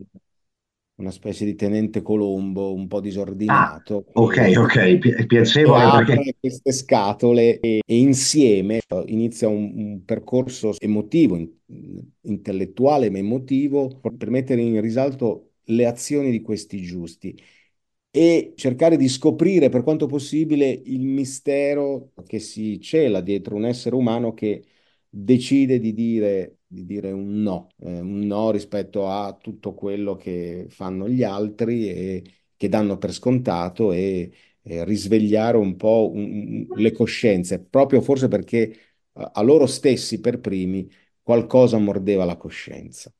una 1.00 1.10
specie 1.10 1.44
di 1.44 1.54
tenente 1.54 2.02
Colombo, 2.02 2.72
un 2.74 2.86
po' 2.88 3.00
Ah, 3.46 3.76
disordinato, 3.80 4.04
ok, 4.14 4.36
che 4.38 4.58
ok, 4.58 4.98
pi- 4.98 5.26
piacevole 5.26 5.90
perché 5.90 6.14
apre 6.14 6.34
queste 6.38 6.72
scatole 6.72 7.58
e, 7.60 7.80
e 7.84 7.98
insieme 7.98 8.80
eh, 8.86 9.02
inizia 9.08 9.48
un, 9.48 9.72
un 9.76 10.04
percorso 10.04 10.74
emotivo, 10.78 11.36
in- 11.36 11.50
intellettuale 12.22 13.10
ma 13.10 13.18
emotivo, 13.18 13.98
per 14.16 14.30
mettere 14.30 14.60
in 14.62 14.80
risalto 14.80 15.54
le 15.64 15.86
azioni 15.86 16.30
di 16.30 16.40
questi 16.42 16.80
giusti 16.82 17.36
e 18.12 18.52
cercare 18.56 18.96
di 18.96 19.08
scoprire 19.08 19.68
per 19.68 19.82
quanto 19.82 20.06
possibile 20.06 20.68
il 20.68 21.00
mistero 21.06 22.12
che 22.26 22.38
si 22.40 22.80
cela 22.80 23.20
dietro 23.20 23.54
un 23.56 23.64
essere 23.66 23.94
umano 23.94 24.34
che 24.34 24.64
decide 25.08 25.78
di 25.78 25.92
dire, 25.94 26.58
di 26.72 26.84
dire 26.86 27.10
un 27.10 27.42
no, 27.42 27.68
eh, 27.78 27.98
un 28.00 28.20
no 28.26 28.50
rispetto 28.52 29.08
a 29.10 29.32
tutto 29.40 29.74
quello 29.74 30.14
che 30.16 30.66
fanno 30.70 31.08
gli 31.08 31.22
altri 31.24 31.88
e 31.88 32.24
che 32.56 32.68
danno 32.68 32.96
per 32.98 33.12
scontato 33.12 33.90
e, 33.92 34.32
e 34.62 34.84
risvegliare 34.84 35.56
un 35.56 35.74
po' 35.76 36.10
un- 36.12 36.66
un- 36.70 36.78
le 36.80 36.92
coscienze, 36.92 37.60
proprio 37.64 38.00
forse 38.00 38.28
perché 38.28 38.58
eh, 39.12 39.30
a 39.32 39.42
loro 39.42 39.66
stessi 39.66 40.20
per 40.20 40.38
primi 40.40 40.88
qualcosa 41.22 41.78
mordeva 41.78 42.24
la 42.24 42.36
coscienza. 42.36 43.12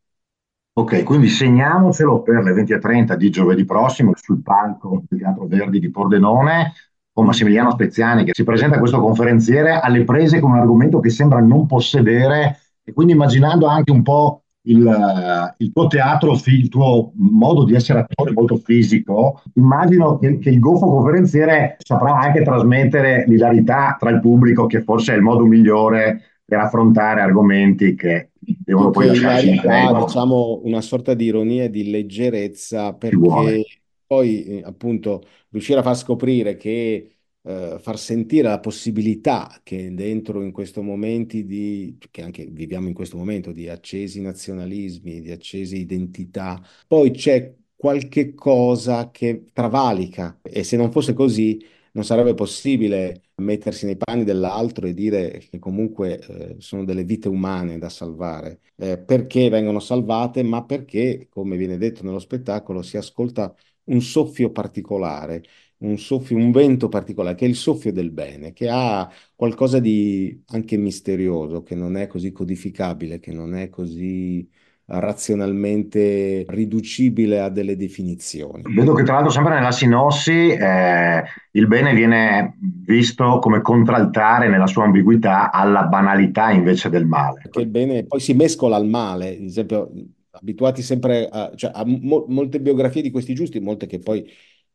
Ok, 0.72 1.02
quindi 1.02 1.28
segniamocelo 1.28 2.22
per 2.22 2.42
le 2.42 2.52
20.30 2.52 3.16
di 3.16 3.28
giovedì 3.30 3.64
prossimo 3.64 4.12
sul 4.14 4.40
palco 4.40 5.02
del 5.08 5.18
Teatro 5.18 5.46
Verdi 5.46 5.78
di 5.80 5.90
Pordenone 5.90 6.72
con 7.12 7.26
Massimiliano 7.26 7.72
Speziani 7.72 8.24
che 8.24 8.32
si 8.34 8.44
presenta 8.44 8.78
questo 8.78 9.00
conferenziere 9.00 9.72
alle 9.78 10.04
prese 10.04 10.40
con 10.40 10.52
un 10.52 10.58
argomento 10.58 11.00
che 11.00 11.10
sembra 11.10 11.40
non 11.40 11.66
possedere 11.66 12.56
e 12.90 12.92
quindi 12.92 13.12
immaginando 13.12 13.66
anche 13.66 13.92
un 13.92 14.02
po' 14.02 14.42
il, 14.62 15.54
il 15.56 15.72
tuo 15.72 15.86
teatro, 15.86 16.38
il 16.44 16.68
tuo 16.68 17.12
modo 17.14 17.64
di 17.64 17.74
essere 17.74 18.00
attore 18.00 18.32
molto 18.32 18.56
fisico, 18.56 19.42
immagino 19.54 20.18
che, 20.18 20.38
che 20.38 20.50
il 20.50 20.58
goffo 20.58 20.86
conferenziere 20.86 21.76
saprà 21.78 22.18
anche 22.18 22.42
trasmettere 22.42 23.24
l'ilarità 23.26 23.96
tra 23.98 24.10
il 24.10 24.20
pubblico 24.20 24.66
che 24.66 24.82
forse 24.82 25.14
è 25.14 25.16
il 25.16 25.22
modo 25.22 25.44
migliore 25.44 26.42
per 26.44 26.58
affrontare 26.58 27.20
argomenti 27.20 27.94
che 27.94 28.30
devono 28.38 28.90
poi 28.90 29.06
lasciarci 29.06 29.50
ilarità, 29.50 29.68
tempo. 29.68 30.04
diciamo 30.04 30.60
una 30.64 30.80
sorta 30.80 31.14
di 31.14 31.24
ironia 31.26 31.64
e 31.64 31.70
di 31.70 31.88
leggerezza, 31.88 32.92
perché 32.94 33.64
poi 34.06 34.44
eh, 34.44 34.62
appunto 34.64 35.22
riuscire 35.50 35.78
a 35.78 35.82
far 35.82 35.96
scoprire 35.96 36.56
che 36.56 37.19
eh, 37.42 37.78
far 37.80 37.98
sentire 37.98 38.48
la 38.48 38.60
possibilità 38.60 39.60
che 39.62 39.92
dentro 39.94 40.42
in 40.42 40.52
questi 40.52 40.80
momenti 40.80 41.44
di, 41.44 41.96
che 42.10 42.22
anche 42.22 42.46
viviamo 42.46 42.88
in 42.88 42.94
questo 42.94 43.16
momento 43.16 43.52
di 43.52 43.68
accesi 43.68 44.20
nazionalismi, 44.20 45.20
di 45.20 45.30
accese 45.30 45.76
identità, 45.76 46.60
poi 46.86 47.10
c'è 47.12 47.54
qualche 47.74 48.34
cosa 48.34 49.10
che 49.10 49.44
travalica. 49.52 50.38
E 50.42 50.62
se 50.64 50.76
non 50.76 50.90
fosse 50.92 51.12
così 51.14 51.62
non 51.92 52.04
sarebbe 52.04 52.34
possibile 52.34 53.22
mettersi 53.36 53.86
nei 53.86 53.96
panni 53.96 54.24
dell'altro 54.24 54.86
e 54.86 54.94
dire 54.94 55.38
che 55.38 55.58
comunque 55.58 56.18
eh, 56.20 56.56
sono 56.60 56.84
delle 56.84 57.04
vite 57.04 57.28
umane 57.28 57.78
da 57.78 57.88
salvare, 57.88 58.60
eh, 58.76 58.98
perché 58.98 59.48
vengono 59.48 59.80
salvate, 59.80 60.42
ma 60.42 60.64
perché, 60.64 61.26
come 61.30 61.56
viene 61.56 61.78
detto 61.78 62.02
nello 62.04 62.18
spettacolo, 62.18 62.82
si 62.82 62.96
ascolta 62.96 63.54
un 63.84 64.00
soffio 64.02 64.50
particolare, 64.52 65.42
un 65.80 65.98
soffio, 65.98 66.36
un 66.36 66.50
vento 66.50 66.88
particolare, 66.88 67.36
che 67.36 67.44
è 67.44 67.48
il 67.48 67.56
soffio 67.56 67.92
del 67.92 68.10
bene, 68.10 68.52
che 68.52 68.68
ha 68.68 69.10
qualcosa 69.34 69.78
di 69.78 70.42
anche 70.48 70.76
misterioso, 70.76 71.62
che 71.62 71.74
non 71.74 71.96
è 71.96 72.06
così 72.06 72.32
codificabile, 72.32 73.18
che 73.18 73.32
non 73.32 73.54
è 73.54 73.68
così 73.68 74.48
razionalmente 74.92 76.44
riducibile 76.48 77.40
a 77.40 77.48
delle 77.48 77.76
definizioni. 77.76 78.62
Vedo 78.74 78.92
che 78.92 79.04
tra 79.04 79.14
l'altro 79.14 79.30
sempre 79.30 79.54
nella 79.54 79.70
sinossi 79.70 80.48
eh, 80.48 81.22
il 81.52 81.66
bene 81.68 81.94
viene 81.94 82.56
visto 82.58 83.38
come 83.38 83.60
contraltare 83.60 84.48
nella 84.48 84.66
sua 84.66 84.84
ambiguità 84.84 85.52
alla 85.52 85.84
banalità 85.84 86.50
invece 86.50 86.90
del 86.90 87.06
male. 87.06 87.40
Perché 87.42 87.60
il 87.60 87.68
bene 87.68 88.04
poi 88.04 88.18
si 88.20 88.34
mescola 88.34 88.76
al 88.76 88.86
male, 88.88 89.36
ad 89.36 89.44
esempio 89.44 89.92
abituati 90.32 90.82
sempre 90.82 91.28
a, 91.30 91.52
cioè, 91.54 91.70
a 91.72 91.84
mo- 91.84 92.26
molte 92.28 92.60
biografie 92.60 93.02
di 93.02 93.10
questi 93.10 93.34
giusti, 93.34 93.60
molte 93.60 93.86
che 93.86 94.00
poi 94.00 94.28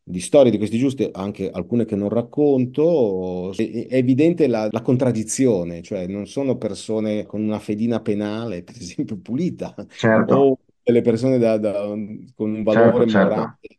di 0.07 0.19
storie 0.19 0.51
di 0.51 0.57
questi 0.59 0.77
giusti, 0.77 1.09
anche 1.11 1.49
alcune 1.49 1.85
che 1.85 1.95
non 1.95 2.09
racconto, 2.09 3.51
è, 3.55 3.87
evidente 3.89 4.45
la, 4.45 4.67
la, 4.69 4.81
contraddizione, 4.83 5.81
cioè 5.81 6.05
non 6.05 6.27
sono 6.27 6.57
persone 6.57 7.25
con 7.25 7.41
una 7.41 7.57
fedina 7.57 7.99
penale, 8.01 8.61
per 8.61 8.75
esempio, 8.77 9.17
pulita, 9.17 9.73
certo. 9.89 10.35
o 10.35 10.59
delle 10.83 11.01
persone 11.01 11.39
da, 11.39 11.57
da, 11.57 11.87
con 12.35 12.53
un 12.53 12.61
valore 12.61 13.07
certo, 13.07 13.29
morale. 13.29 13.57
Certo. 13.59 13.77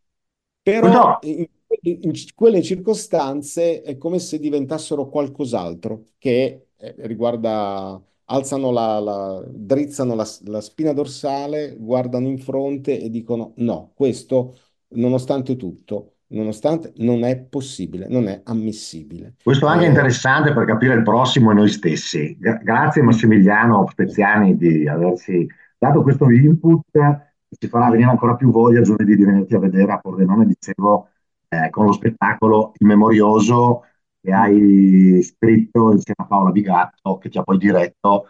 Però 0.62 0.88
no. 0.88 1.18
in, 1.22 1.46
in, 1.82 2.12
quelle 2.34 2.60
circostanze 2.60 3.82
è 3.82 3.96
come 3.96 4.18
se 4.18 4.40
diventassero 4.40 5.08
qualcos'altro 5.08 6.06
che 6.18 6.70
eh, 6.76 6.94
riguarda 7.06 8.02
alzano 8.24 8.72
la, 8.72 8.98
la 8.98 9.44
drizzano 9.48 10.16
la, 10.16 10.28
la, 10.46 10.60
spina 10.60 10.92
dorsale, 10.92 11.76
guardano 11.78 12.26
in 12.26 12.38
fronte 12.38 13.00
e 13.00 13.10
dicono 13.10 13.52
no, 13.58 13.92
questo 13.94 14.56
nonostante 14.88 15.54
tutto 15.54 16.15
nonostante 16.28 16.92
non 16.96 17.24
è 17.24 17.38
possibile, 17.38 18.06
non 18.08 18.28
è 18.28 18.40
ammissibile. 18.44 19.34
Questo 19.42 19.66
è 19.66 19.70
anche 19.70 19.84
eh, 19.84 19.88
interessante 19.88 20.52
per 20.52 20.64
capire 20.64 20.94
il 20.94 21.02
prossimo 21.02 21.50
e 21.50 21.54
noi 21.54 21.68
stessi. 21.68 22.36
Grazie 22.38 23.02
Massimiliano 23.02 23.86
Speziani 23.90 24.56
di 24.56 24.88
averci 24.88 25.46
dato 25.78 26.02
questo 26.02 26.30
input 26.30 27.24
ci 27.58 27.68
farà 27.68 27.90
venire 27.90 28.10
ancora 28.10 28.34
più 28.34 28.50
voglia 28.50 28.82
giovedì 28.82 29.16
di 29.16 29.24
venirti 29.24 29.54
a 29.54 29.58
vedere 29.58 29.92
a 29.92 29.98
Pordenone, 29.98 30.46
dicevo, 30.46 31.08
eh, 31.48 31.70
con 31.70 31.86
lo 31.86 31.92
spettacolo 31.92 32.72
Il 32.78 32.86
Memorioso 32.86 33.84
che 34.20 34.32
hai 34.32 35.22
scritto 35.22 35.92
insieme 35.92 36.24
a 36.24 36.26
Paola 36.26 36.50
Bigatto, 36.50 37.18
che 37.18 37.28
ti 37.28 37.38
ha 37.38 37.42
poi 37.42 37.58
diretto 37.58 38.26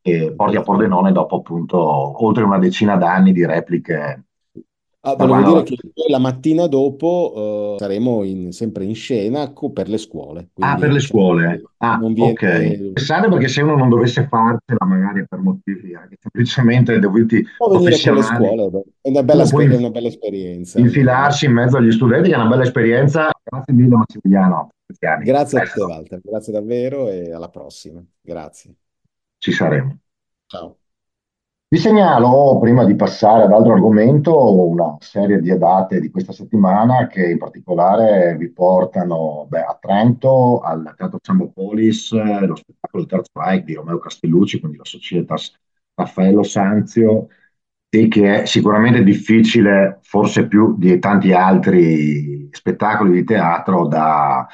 e 0.00 0.32
porti 0.34 0.56
a 0.56 0.62
Pordenone 0.62 1.12
dopo 1.12 1.36
appunto 1.36 1.78
oltre 2.24 2.44
una 2.44 2.58
decina 2.58 2.96
d'anni 2.96 3.32
di 3.32 3.44
repliche 3.46 4.24
Ah, 5.04 5.16
volevo 5.16 5.42
dire 5.42 5.62
che 5.64 5.76
la 6.08 6.18
mattina 6.18 6.68
dopo 6.68 7.72
uh, 7.74 7.78
saremo 7.78 8.22
in, 8.22 8.52
sempre 8.52 8.84
in 8.84 8.94
scena 8.94 9.52
co- 9.52 9.70
per 9.70 9.88
le 9.88 9.98
scuole. 9.98 10.50
Ah, 10.58 10.76
per 10.76 10.92
le 10.92 11.00
scuole. 11.00 11.62
Ah, 11.78 11.98
ok. 12.00 12.92
Pensate 12.92 13.28
perché 13.28 13.48
se 13.48 13.62
uno 13.62 13.74
non 13.76 13.88
dovesse 13.88 14.28
farcela, 14.28 14.86
magari 14.86 15.26
per 15.26 15.40
motivi 15.40 15.94
anche 15.94 16.16
semplicemente 16.20 16.98
dovuti 17.00 17.44
Può 17.56 17.68
venire 17.68 18.00
con 18.00 18.14
le 18.14 18.22
scuole, 18.22 18.82
è 19.00 19.08
una 19.08 19.22
bella, 19.24 19.44
sper- 19.44 19.76
una 19.76 19.90
bella 19.90 20.06
esperienza. 20.08 20.78
Infilarsi 20.78 21.46
in 21.46 21.52
mezzo 21.52 21.76
agli 21.78 21.90
studenti, 21.90 22.30
è 22.30 22.36
una 22.36 22.46
bella 22.46 22.62
esperienza. 22.62 23.30
Grazie 23.42 23.72
mille 23.74 23.96
Massimiliano. 23.96 24.68
Grazie 25.24 25.58
a 25.58 25.62
te 25.62 25.80
Walter, 25.80 26.20
grazie 26.22 26.52
davvero 26.52 27.08
e 27.08 27.32
alla 27.32 27.48
prossima. 27.48 28.04
Grazie. 28.20 28.74
Ci 29.38 29.52
saremo. 29.52 29.98
Ciao. 30.46 30.81
Vi 31.72 31.78
segnalo, 31.78 32.58
prima 32.60 32.84
di 32.84 32.94
passare 32.94 33.44
ad 33.44 33.52
altro 33.52 33.72
argomento, 33.72 34.68
una 34.68 34.94
serie 34.98 35.40
di 35.40 35.56
date 35.56 36.00
di 36.00 36.10
questa 36.10 36.30
settimana 36.30 37.06
che 37.06 37.30
in 37.30 37.38
particolare 37.38 38.36
vi 38.36 38.50
portano 38.50 39.46
beh, 39.48 39.62
a 39.62 39.78
Trento, 39.80 40.60
al 40.60 40.92
Teatro 40.94 41.18
Sambopolis, 41.22 42.12
lo 42.12 42.56
spettacolo 42.56 43.06
Terzo 43.06 43.30
Reich 43.32 43.64
di 43.64 43.72
Romeo 43.72 43.96
Castellucci, 43.96 44.60
quindi 44.60 44.76
la 44.76 44.84
Societas 44.84 45.58
Raffaello 45.94 46.42
Sanzio, 46.42 47.28
e 47.88 48.06
che 48.08 48.42
è 48.42 48.44
sicuramente 48.44 49.02
difficile, 49.02 49.98
forse 50.02 50.46
più 50.48 50.76
di 50.76 50.98
tanti 50.98 51.32
altri 51.32 52.50
spettacoli 52.52 53.12
di 53.12 53.24
teatro, 53.24 53.86
da 53.86 54.46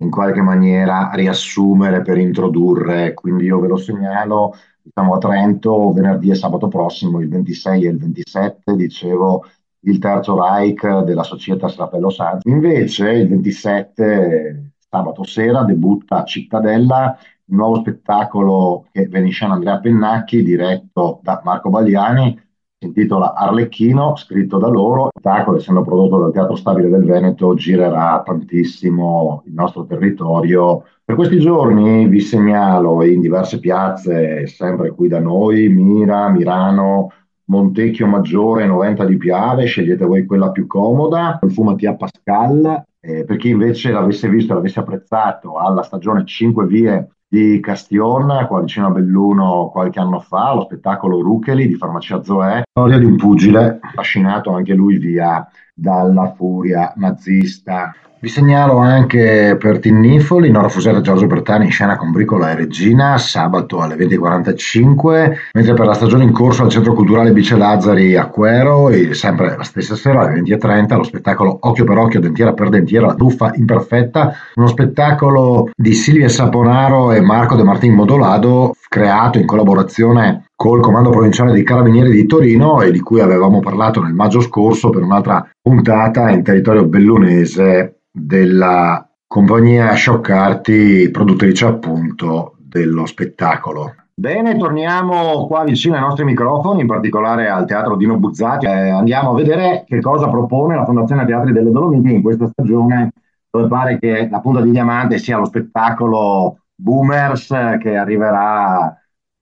in 0.00 0.10
qualche 0.10 0.42
maniera 0.42 1.10
riassumere 1.14 2.02
per 2.02 2.18
introdurre. 2.18 3.14
Quindi 3.14 3.44
io 3.44 3.60
ve 3.60 3.68
lo 3.68 3.76
segnalo 3.76 4.54
diciamo, 4.86 5.14
a 5.14 5.18
Trento 5.18 5.92
venerdì 5.92 6.30
e 6.30 6.34
sabato 6.34 6.68
prossimo, 6.68 7.20
il 7.20 7.28
26 7.28 7.84
e 7.84 7.88
il 7.90 7.98
27, 7.98 8.76
dicevo, 8.76 9.44
il 9.80 9.98
terzo 9.98 10.40
Reich 10.40 11.00
della 11.00 11.24
Società 11.24 11.68
Strapello 11.68 12.10
Sanzi. 12.10 12.48
Invece 12.48 13.10
il 13.10 13.28
27, 13.28 14.72
sabato 14.88 15.24
sera, 15.24 15.64
debutta 15.64 16.22
a 16.22 16.24
Cittadella 16.24 17.18
un 17.48 17.56
nuovo 17.58 17.76
spettacolo 17.76 18.86
che 18.90 19.06
viene 19.06 19.28
in 19.28 19.50
Andrea 19.50 19.78
Pennacchi, 19.78 20.42
diretto 20.42 21.20
da 21.22 21.40
Marco 21.44 21.68
Bagliani, 21.68 22.40
si 22.78 22.86
intitola 22.86 23.34
Arlecchino, 23.34 24.16
scritto 24.16 24.58
da 24.58 24.68
loro. 24.68 25.06
Il 25.06 25.20
spettacolo, 25.20 25.56
essendo 25.56 25.82
prodotto 25.82 26.18
dal 26.18 26.32
Teatro 26.32 26.56
Stabile 26.56 26.88
del 26.88 27.04
Veneto, 27.04 27.54
girerà 27.54 28.22
tantissimo 28.24 29.42
il 29.46 29.52
nostro 29.52 29.86
territorio 29.86 30.82
per 31.06 31.14
questi 31.14 31.38
giorni 31.38 32.08
vi 32.08 32.18
segnalo 32.18 33.04
in 33.04 33.20
diverse 33.20 33.60
piazze, 33.60 34.48
sempre 34.48 34.90
qui 34.90 35.06
da 35.06 35.20
noi, 35.20 35.68
Mira, 35.68 36.28
Mirano, 36.30 37.12
Montecchio 37.44 38.08
Maggiore, 38.08 38.66
90 38.66 39.04
di 39.04 39.16
Piave, 39.16 39.66
scegliete 39.66 40.04
voi 40.04 40.26
quella 40.26 40.50
più 40.50 40.66
comoda, 40.66 41.38
il 41.44 41.52
Fumatia 41.52 41.94
Pascal, 41.94 42.82
eh, 42.98 43.22
per 43.22 43.36
chi 43.36 43.50
invece 43.50 43.92
l'avesse 43.92 44.28
visto 44.28 44.50
e 44.50 44.56
l'avesse 44.56 44.80
apprezzato 44.80 45.58
alla 45.58 45.84
stagione 45.84 46.24
5 46.24 46.66
vie 46.66 47.08
di 47.28 47.60
Castion, 47.60 48.44
qua 48.48 48.60
vicino 48.62 48.88
a 48.88 48.90
Belluno 48.90 49.70
qualche 49.70 50.00
anno 50.00 50.18
fa, 50.18 50.54
lo 50.54 50.62
spettacolo 50.62 51.20
Rucheli 51.20 51.68
di 51.68 51.76
Farmacia 51.76 52.20
Zoe, 52.24 52.64
storia 52.76 52.98
di 52.98 53.06
un 53.06 53.16
pugile, 53.16 53.78
affascinato 53.80 54.52
anche 54.52 54.74
lui 54.74 54.98
via 54.98 55.48
dalla 55.72 56.34
furia 56.36 56.92
nazista. 56.96 57.94
Vi 58.20 58.28
segnalo 58.28 58.76
anche 58.76 59.56
per 59.58 59.78
Tinnifoli, 59.78 60.50
Nora 60.50 60.68
Fusera 60.68 60.98
e 60.98 61.00
Giorgio 61.00 61.26
Bertani 61.26 61.64
in 61.64 61.70
scena 61.70 61.96
con 61.96 62.10
Bricola 62.10 62.50
e 62.50 62.54
Regina, 62.54 63.16
sabato 63.16 63.80
alle 63.80 63.94
20.45, 63.94 65.32
mentre 65.54 65.72
per 65.72 65.86
la 65.86 65.94
stagione 65.94 66.24
in 66.24 66.32
corso 66.32 66.64
al 66.64 66.68
Centro 66.68 66.92
Culturale 66.92 67.32
Bice 67.32 67.56
Lazzari 67.56 68.14
a 68.14 68.26
Quero, 68.26 68.90
sempre 69.12 69.56
la 69.56 69.64
stessa 69.64 69.96
sera 69.96 70.20
alle 70.20 70.38
20.30, 70.42 70.96
lo 70.96 71.02
spettacolo 71.02 71.56
Occhio 71.58 71.84
per 71.84 71.96
Occhio, 71.96 72.20
Dentiera 72.20 72.52
per 72.52 72.68
Dentiera, 72.68 73.06
la 73.06 73.14
truffa 73.14 73.52
imperfetta, 73.54 74.34
uno 74.54 74.66
spettacolo 74.66 75.70
di 75.74 75.94
Silvia 75.94 76.28
Saponaro 76.28 77.12
e 77.12 77.22
Marco 77.22 77.56
De 77.56 77.62
Martin 77.62 77.94
Modolado, 77.94 78.74
creato 78.86 79.38
in 79.38 79.46
collaborazione 79.46 80.45
col 80.56 80.80
Comando 80.80 81.10
Provinciale 81.10 81.52
dei 81.52 81.62
Carabinieri 81.62 82.10
di 82.10 82.24
Torino 82.26 82.80
e 82.80 82.90
di 82.90 83.00
cui 83.00 83.20
avevamo 83.20 83.60
parlato 83.60 84.02
nel 84.02 84.14
maggio 84.14 84.40
scorso 84.40 84.88
per 84.88 85.02
un'altra 85.02 85.46
puntata 85.60 86.30
in 86.30 86.42
territorio 86.42 86.86
bellunese 86.86 88.00
della 88.10 89.06
compagnia 89.26 89.92
Scioccarti, 89.92 91.10
produttrice 91.10 91.66
appunto 91.66 92.56
dello 92.58 93.04
spettacolo. 93.04 93.94
Bene, 94.14 94.56
torniamo 94.56 95.46
qua 95.46 95.62
vicino 95.62 95.94
ai 95.94 96.00
nostri 96.00 96.24
microfoni, 96.24 96.80
in 96.80 96.86
particolare 96.86 97.50
al 97.50 97.66
Teatro 97.66 97.96
Dino 97.96 98.16
Buzzati. 98.16 98.64
Eh, 98.64 98.88
andiamo 98.88 99.32
a 99.32 99.34
vedere 99.34 99.84
che 99.86 100.00
cosa 100.00 100.30
propone 100.30 100.74
la 100.74 100.86
Fondazione 100.86 101.26
Teatri 101.26 101.52
delle 101.52 101.70
Dolomiti 101.70 102.14
in 102.14 102.22
questa 102.22 102.46
stagione, 102.46 103.12
dove 103.50 103.68
pare 103.68 103.98
che 103.98 104.26
la 104.30 104.40
punta 104.40 104.62
di 104.62 104.70
diamante 104.70 105.18
sia 105.18 105.36
lo 105.36 105.44
spettacolo 105.44 106.60
Boomers 106.74 107.48
che 107.78 107.94
arriverà 107.94 108.96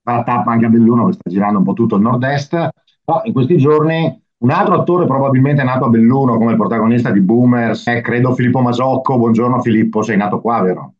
alla 0.04 0.22
tappa 0.22 0.52
anche 0.52 0.66
a 0.66 0.68
Belluno, 0.68 1.06
che 1.06 1.12
sta 1.12 1.30
girando 1.30 1.58
un 1.58 1.64
po' 1.64 1.72
tutto 1.72 1.96
il 1.96 2.02
nord-est. 2.02 2.68
No, 3.06 3.20
in 3.24 3.32
questi 3.32 3.56
giorni 3.56 4.22
un 4.36 4.50
altro 4.50 4.74
attore 4.74 5.06
probabilmente 5.06 5.62
nato 5.62 5.86
a 5.86 5.88
Belluno 5.88 6.36
come 6.36 6.52
il 6.52 6.56
protagonista 6.56 7.10
di 7.10 7.20
Boomers 7.20 7.86
è 7.86 8.00
credo 8.00 8.34
Filippo 8.34 8.60
Masocco. 8.60 9.16
Buongiorno 9.16 9.60
Filippo, 9.60 10.02
sei 10.02 10.16
nato 10.16 10.40
qua, 10.40 10.60
vero? 10.62 10.94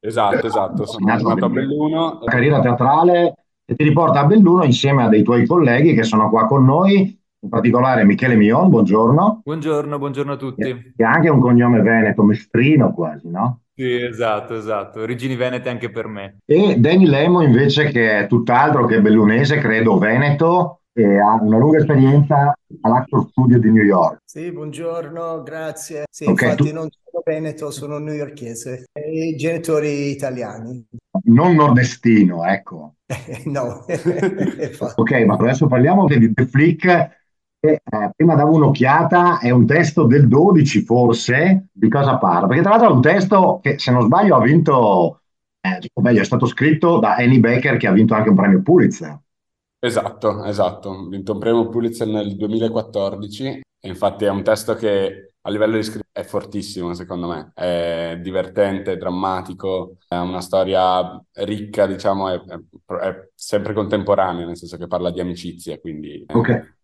Esatto, 0.00 0.46
esatto, 0.46 0.84
sono 0.84 1.06
nato, 1.06 1.28
nato 1.28 1.44
a 1.44 1.48
Belluno. 1.48 2.18
La 2.22 2.30
carriera 2.30 2.60
teatrale 2.60 3.34
che 3.64 3.76
ti 3.76 3.84
riporta 3.84 4.20
a 4.20 4.26
Belluno 4.26 4.64
insieme 4.64 5.04
a 5.04 5.08
dei 5.08 5.22
tuoi 5.22 5.46
colleghi 5.46 5.94
che 5.94 6.02
sono 6.02 6.28
qua 6.28 6.46
con 6.46 6.64
noi, 6.64 7.16
in 7.38 7.48
particolare 7.48 8.04
Michele 8.04 8.34
Mion, 8.34 8.68
buongiorno. 8.68 9.42
Buongiorno, 9.44 9.98
buongiorno 9.98 10.32
a 10.32 10.36
tutti. 10.36 10.92
Che 10.96 11.04
ha 11.04 11.10
anche 11.10 11.28
un 11.28 11.40
cognome 11.40 11.80
veneto, 11.80 12.24
mestrino 12.24 12.92
quasi, 12.92 13.28
no? 13.30 13.60
Sì, 13.74 14.02
esatto, 14.02 14.54
esatto. 14.56 15.00
Origini 15.00 15.34
venete 15.34 15.68
anche 15.68 15.90
per 15.90 16.06
me. 16.06 16.38
E 16.44 16.76
Danny 16.78 17.06
Lemo 17.06 17.40
invece 17.42 17.90
che 17.90 18.18
è 18.18 18.26
tutt'altro 18.26 18.84
che 18.84 19.00
bellunese, 19.00 19.58
credo 19.58 19.98
veneto, 19.98 20.82
e 20.92 21.18
ha 21.18 21.40
una 21.40 21.56
lunga 21.56 21.78
esperienza 21.78 22.54
all'Actor 22.82 23.28
Studio 23.30 23.58
di 23.58 23.70
New 23.70 23.82
York. 23.82 24.20
Sì, 24.26 24.52
buongiorno, 24.52 25.42
grazie. 25.42 26.04
Sì, 26.10 26.24
okay, 26.24 26.50
infatti 26.50 26.68
tu... 26.68 26.74
non 26.74 26.88
sono 26.90 27.22
veneto, 27.24 27.70
sono 27.70 27.98
newyorkese 27.98 28.84
e 28.92 29.28
i 29.28 29.36
genitori 29.36 30.10
italiani. 30.10 30.86
Non 31.24 31.54
nordestino, 31.54 32.44
ecco. 32.44 32.96
no. 33.46 33.86
ok, 34.96 35.12
ma 35.24 35.34
adesso 35.34 35.66
parliamo 35.66 36.06
di 36.06 36.32
The 36.32 36.46
Flick. 36.46 37.20
Eh, 37.64 37.80
prima 38.16 38.34
davo 38.34 38.56
un'occhiata, 38.56 39.38
è 39.38 39.50
un 39.50 39.66
testo 39.66 40.04
del 40.04 40.26
12 40.26 40.82
forse, 40.82 41.68
di 41.70 41.88
cosa 41.88 42.18
parla? 42.18 42.48
Perché 42.48 42.62
tra 42.62 42.70
l'altro 42.72 42.88
è 42.88 42.92
un 42.92 43.00
testo 43.00 43.60
che 43.62 43.78
se 43.78 43.92
non 43.92 44.02
sbaglio 44.02 44.34
ha 44.34 44.40
vinto, 44.40 45.20
eh, 45.60 45.78
o 45.92 46.02
meglio 46.02 46.22
è 46.22 46.24
stato 46.24 46.46
scritto 46.46 46.98
da 46.98 47.14
Annie 47.14 47.38
Baker 47.38 47.76
che 47.76 47.86
ha 47.86 47.92
vinto 47.92 48.14
anche 48.14 48.30
un 48.30 48.34
premio 48.34 48.62
Pulitzer. 48.62 49.16
Esatto, 49.78 50.44
esatto. 50.44 50.88
Ho 50.88 51.06
vinto 51.06 51.34
un 51.34 51.38
premio 51.38 51.68
Pulitzer 51.68 52.08
nel 52.08 52.36
2014 52.36 53.60
e 53.78 53.88
infatti 53.88 54.24
è 54.24 54.30
un 54.30 54.42
testo 54.42 54.74
che 54.74 55.34
a 55.40 55.50
livello 55.50 55.76
di 55.76 55.84
scrittura 55.84 56.20
è 56.20 56.24
fortissimo, 56.24 56.94
secondo 56.94 57.28
me. 57.28 57.52
È 57.54 58.18
divertente, 58.20 58.96
drammatico, 58.96 59.98
è 60.08 60.16
una 60.16 60.40
storia 60.40 61.24
ricca, 61.34 61.86
diciamo, 61.86 62.28
è, 62.28 62.40
è, 62.40 62.58
è 62.96 63.28
sempre 63.36 63.72
contemporanea, 63.72 64.46
nel 64.46 64.56
senso 64.56 64.76
che 64.76 64.88
parla 64.88 65.12
di 65.12 65.20
amicizia, 65.20 65.78
quindi... 65.78 66.24
Ok. 66.32 66.80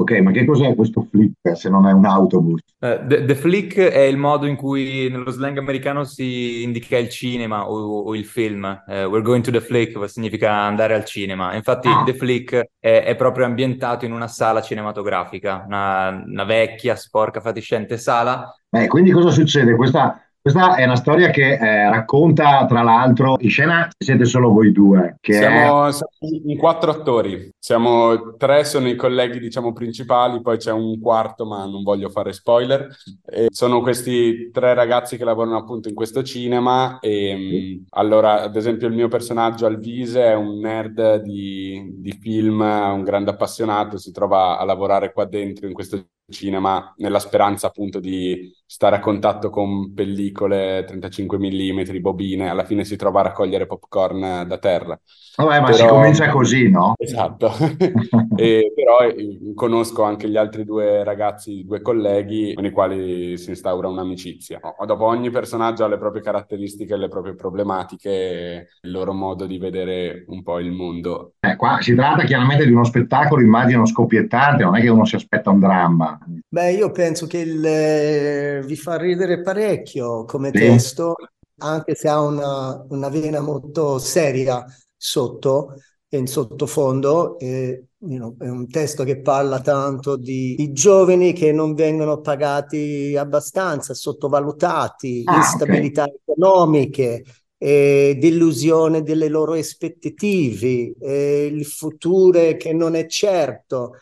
Ok, 0.00 0.12
ma 0.20 0.30
che 0.30 0.44
cos'è 0.44 0.76
questo 0.76 1.08
flick 1.10 1.56
se 1.56 1.68
non 1.68 1.84
è 1.88 1.92
un 1.92 2.04
autobus? 2.04 2.60
Uh, 2.78 3.04
the, 3.04 3.24
the, 3.24 3.34
flick 3.34 3.76
è 3.76 4.02
il 4.02 4.16
modo 4.16 4.46
in 4.46 4.54
cui 4.54 5.08
nello 5.10 5.32
slang 5.32 5.58
americano 5.58 6.04
si 6.04 6.62
indica 6.62 6.96
il 6.96 7.08
cinema 7.08 7.68
o, 7.68 8.02
o 8.02 8.14
il 8.14 8.24
film. 8.24 8.62
Uh, 8.86 9.06
we're 9.06 9.22
going 9.22 9.42
to 9.42 9.50
the 9.50 9.60
flick 9.60 10.08
significa 10.08 10.52
andare 10.52 10.94
al 10.94 11.04
cinema. 11.04 11.52
Infatti, 11.56 11.88
ah. 11.88 12.04
The 12.04 12.14
Flick 12.14 12.54
è, 12.78 13.02
è, 13.02 13.16
proprio 13.16 13.44
ambientato 13.46 14.04
in 14.04 14.12
una 14.12 14.28
sala 14.28 14.62
cinematografica, 14.62 15.64
una, 15.66 16.10
una 16.24 16.44
vecchia, 16.44 16.94
sporca, 16.94 17.40
fatiscente 17.40 17.98
sala. 17.98 18.54
Beh, 18.68 18.86
quindi 18.86 19.10
cosa 19.10 19.30
succede? 19.30 19.74
Questa 19.74 20.27
questa 20.50 20.76
è 20.76 20.84
una 20.84 20.96
storia 20.96 21.28
che 21.28 21.58
eh, 21.58 21.90
racconta, 21.90 22.64
tra 22.66 22.80
l'altro, 22.80 23.36
in 23.40 23.50
scena 23.50 23.86
siete 23.98 24.24
solo 24.24 24.50
voi 24.50 24.72
due. 24.72 25.18
siamo, 25.20 25.86
è... 25.86 25.92
siamo 25.92 26.42
in 26.46 26.56
quattro 26.56 26.90
attori. 26.90 27.50
Siamo 27.58 28.34
tre, 28.38 28.64
sono 28.64 28.88
i 28.88 28.96
colleghi, 28.96 29.40
diciamo, 29.40 29.74
principali, 29.74 30.40
poi 30.40 30.56
c'è 30.56 30.72
un 30.72 30.98
quarto, 31.00 31.44
ma 31.44 31.66
non 31.66 31.82
voglio 31.82 32.08
fare 32.08 32.32
spoiler. 32.32 32.88
E 33.26 33.48
sono 33.50 33.82
questi 33.82 34.50
tre 34.50 34.72
ragazzi 34.72 35.18
che 35.18 35.24
lavorano 35.24 35.58
appunto 35.58 35.90
in 35.90 35.94
questo 35.94 36.22
cinema. 36.22 36.98
E 36.98 37.36
sì. 37.36 37.84
allora, 37.90 38.40
ad 38.42 38.56
esempio, 38.56 38.88
il 38.88 38.94
mio 38.94 39.08
personaggio 39.08 39.66
Alvise 39.66 40.24
è 40.24 40.34
un 40.34 40.58
nerd 40.60 41.20
di, 41.20 41.92
di 41.98 42.12
film, 42.12 42.60
un 42.60 43.02
grande 43.02 43.32
appassionato, 43.32 43.98
si 43.98 44.12
trova 44.12 44.58
a 44.58 44.64
lavorare 44.64 45.12
qua 45.12 45.26
dentro 45.26 45.66
in 45.66 45.74
questo 45.74 46.06
cinema 46.28 46.92
nella 46.98 47.18
speranza 47.18 47.68
appunto 47.68 48.00
di 48.00 48.54
stare 48.70 48.96
a 48.96 49.00
contatto 49.00 49.48
con 49.48 49.94
pellicole 49.94 50.84
35 50.86 51.38
mm, 51.38 52.00
bobine, 52.00 52.50
alla 52.50 52.64
fine 52.64 52.84
si 52.84 52.96
trova 52.96 53.20
a 53.20 53.24
raccogliere 53.24 53.66
popcorn 53.66 54.44
da 54.46 54.58
terra. 54.58 55.00
Vabbè, 55.36 55.60
ma 55.60 55.66
però... 55.70 55.76
si 55.76 55.86
comincia 55.86 56.28
così, 56.28 56.68
no? 56.68 56.94
Esatto. 56.98 57.50
e, 58.36 58.72
però 58.74 59.00
eh, 59.00 59.52
conosco 59.54 60.02
anche 60.02 60.28
gli 60.28 60.36
altri 60.36 60.64
due 60.64 61.02
ragazzi, 61.02 61.64
due 61.64 61.80
colleghi 61.80 62.52
con 62.54 62.64
i 62.66 62.70
quali 62.70 63.38
si 63.38 63.50
instaura 63.50 63.88
un'amicizia. 63.88 64.60
Dopo 64.84 65.04
ogni 65.04 65.30
personaggio 65.30 65.84
ha 65.84 65.88
le 65.88 65.96
proprie 65.96 66.22
caratteristiche, 66.22 66.96
le 66.96 67.08
proprie 67.08 67.34
problematiche, 67.34 68.68
il 68.82 68.90
loro 68.90 69.14
modo 69.14 69.46
di 69.46 69.58
vedere 69.58 70.24
un 70.26 70.42
po' 70.42 70.58
il 70.58 70.72
mondo. 70.72 71.34
Eh, 71.40 71.56
qua 71.56 71.78
si 71.80 71.94
tratta 71.94 72.24
chiaramente 72.24 72.66
di 72.66 72.72
uno 72.72 72.84
spettacolo, 72.84 73.40
immagino 73.40 73.86
scoppiettante, 73.86 74.64
non 74.64 74.76
è 74.76 74.80
che 74.80 74.88
uno 74.88 75.06
si 75.06 75.14
aspetta 75.14 75.50
un 75.50 75.60
dramma. 75.60 76.17
Beh, 76.48 76.72
io 76.72 76.90
penso 76.90 77.26
che 77.26 77.38
il, 77.38 77.64
eh, 77.64 78.62
vi 78.64 78.76
fa 78.76 78.96
ridere 78.96 79.42
parecchio 79.42 80.24
come 80.24 80.50
sì. 80.52 80.58
testo, 80.58 81.14
anche 81.58 81.94
se 81.94 82.08
ha 82.08 82.20
una, 82.20 82.84
una 82.88 83.08
vena 83.08 83.40
molto 83.40 83.98
seria 83.98 84.64
sotto, 84.96 85.74
in 86.10 86.26
sottofondo. 86.26 87.38
Eh, 87.38 87.84
è 88.00 88.48
un 88.48 88.68
testo 88.68 89.02
che 89.02 89.20
parla 89.20 89.60
tanto 89.60 90.16
di, 90.16 90.54
di, 90.54 90.72
giovani 90.72 91.32
che 91.32 91.50
non 91.52 91.74
vengono 91.74 92.20
pagati 92.20 93.16
abbastanza, 93.16 93.92
sottovalutati, 93.92 95.22
ah, 95.24 95.36
instabilità 95.36 96.04
okay. 96.04 96.18
economiche, 96.24 97.24
eh, 97.58 98.16
delusione 98.20 99.02
delle 99.02 99.28
loro 99.28 99.54
aspettative, 99.54 100.94
eh, 101.00 101.50
il 101.52 101.64
futuro 101.66 102.56
che 102.56 102.72
non 102.72 102.94
è 102.94 103.06
certo. 103.06 103.94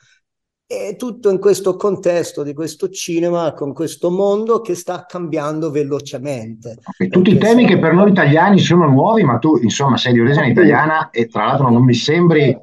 E 0.69 0.97
tutto 0.99 1.31
in 1.31 1.39
questo 1.39 1.77
contesto 1.77 2.43
di 2.43 2.53
questo 2.53 2.89
cinema, 2.89 3.53
con 3.53 3.73
questo 3.73 4.11
mondo 4.11 4.61
che 4.61 4.75
sta 4.75 5.07
cambiando 5.07 5.71
velocemente. 5.71 6.79
Okay, 6.83 7.07
tutti 7.07 7.31
i 7.31 7.39
temi 7.39 7.65
che 7.67 7.79
per 7.79 7.93
noi 7.93 8.11
italiani 8.11 8.59
sono 8.59 8.89
nuovi, 8.89 9.23
ma 9.23 9.39
tu 9.39 9.59
insomma 9.63 9.97
sei 9.97 10.15
di 10.15 10.21
origine 10.21 10.51
italiana 10.51 11.11
e 11.11 11.29
tra 11.29 11.47
l'altro 11.47 11.71
non 11.71 11.85
mi 11.85 11.95
sembri 11.95 12.59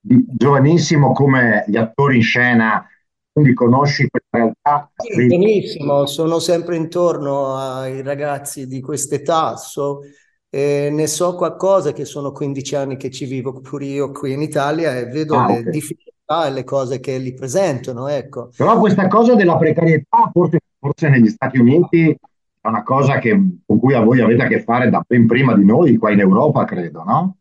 giovanissimo 0.00 1.12
come 1.12 1.64
gli 1.68 1.76
attori 1.76 2.16
in 2.16 2.22
scena, 2.22 2.86
quindi 3.30 3.52
conosci 3.52 4.08
questa 4.08 4.38
realtà. 4.38 4.90
Sì, 4.96 5.26
benissimo, 5.26 6.06
sono 6.06 6.38
sempre 6.38 6.76
intorno 6.76 7.54
ai 7.56 8.00
ragazzi 8.00 8.66
di 8.66 8.80
quest'età, 8.80 9.56
so, 9.56 10.00
eh, 10.48 10.88
ne 10.90 11.06
so 11.06 11.34
qualcosa 11.34 11.92
che 11.92 12.06
sono 12.06 12.32
15 12.32 12.74
anni 12.76 12.96
che 12.96 13.10
ci 13.10 13.26
vivo 13.26 13.60
pure 13.60 13.84
io 13.84 14.10
qui 14.10 14.32
in 14.32 14.40
Italia 14.40 14.96
e 14.96 15.04
vedo 15.04 15.36
ah, 15.36 15.48
le 15.48 15.58
okay. 15.58 15.70
difficoltà 15.70 16.10
e 16.46 16.50
le 16.50 16.64
cose 16.64 17.00
che 17.00 17.18
li 17.18 17.34
presentano. 17.34 18.08
Ecco. 18.08 18.50
Però 18.56 18.78
questa 18.78 19.06
cosa 19.08 19.34
della 19.34 19.56
precarietà, 19.56 20.30
forse, 20.32 20.60
forse 20.78 21.08
negli 21.08 21.28
Stati 21.28 21.58
Uniti, 21.58 22.10
è 22.10 22.68
una 22.68 22.82
cosa 22.82 23.18
che, 23.18 23.38
con 23.66 23.78
cui 23.78 23.94
a 23.94 24.00
voi 24.00 24.20
avete 24.20 24.42
a 24.42 24.46
che 24.46 24.62
fare 24.62 24.88
da 24.88 25.02
ben 25.06 25.26
prima 25.26 25.54
di 25.54 25.64
noi, 25.64 25.96
qua 25.96 26.10
in 26.10 26.20
Europa, 26.20 26.64
credo, 26.64 27.02
no? 27.02 27.36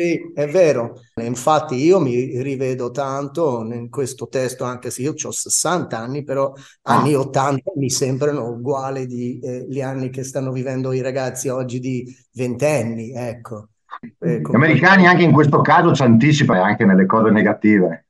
Sì, 0.00 0.30
è 0.32 0.46
vero. 0.46 1.00
Infatti 1.20 1.74
io 1.74 1.98
mi 1.98 2.40
rivedo 2.40 2.92
tanto 2.92 3.64
in 3.64 3.88
questo 3.90 4.28
testo, 4.28 4.62
anche 4.62 4.90
se 4.90 5.02
io 5.02 5.12
ho 5.20 5.30
60 5.32 5.98
anni, 5.98 6.22
però 6.22 6.52
ah. 6.82 6.98
anni 6.98 7.14
80 7.14 7.72
mi 7.74 7.90
sembrano 7.90 8.48
uguali 8.48 9.02
agli 9.02 9.40
eh, 9.42 9.82
anni 9.82 10.10
che 10.10 10.22
stanno 10.22 10.52
vivendo 10.52 10.92
i 10.92 11.00
ragazzi 11.00 11.48
oggi 11.48 11.80
di 11.80 12.04
ventenni, 12.32 13.12
ecco. 13.12 13.70
Eh, 14.20 14.40
Gli 14.40 14.54
americani 14.54 15.06
anche 15.06 15.22
in 15.24 15.32
questo 15.32 15.60
caso 15.60 15.94
ci 15.94 16.02
anticipano 16.02 16.62
anche 16.62 16.84
nelle 16.84 17.06
cose 17.06 17.30
negative. 17.30 18.04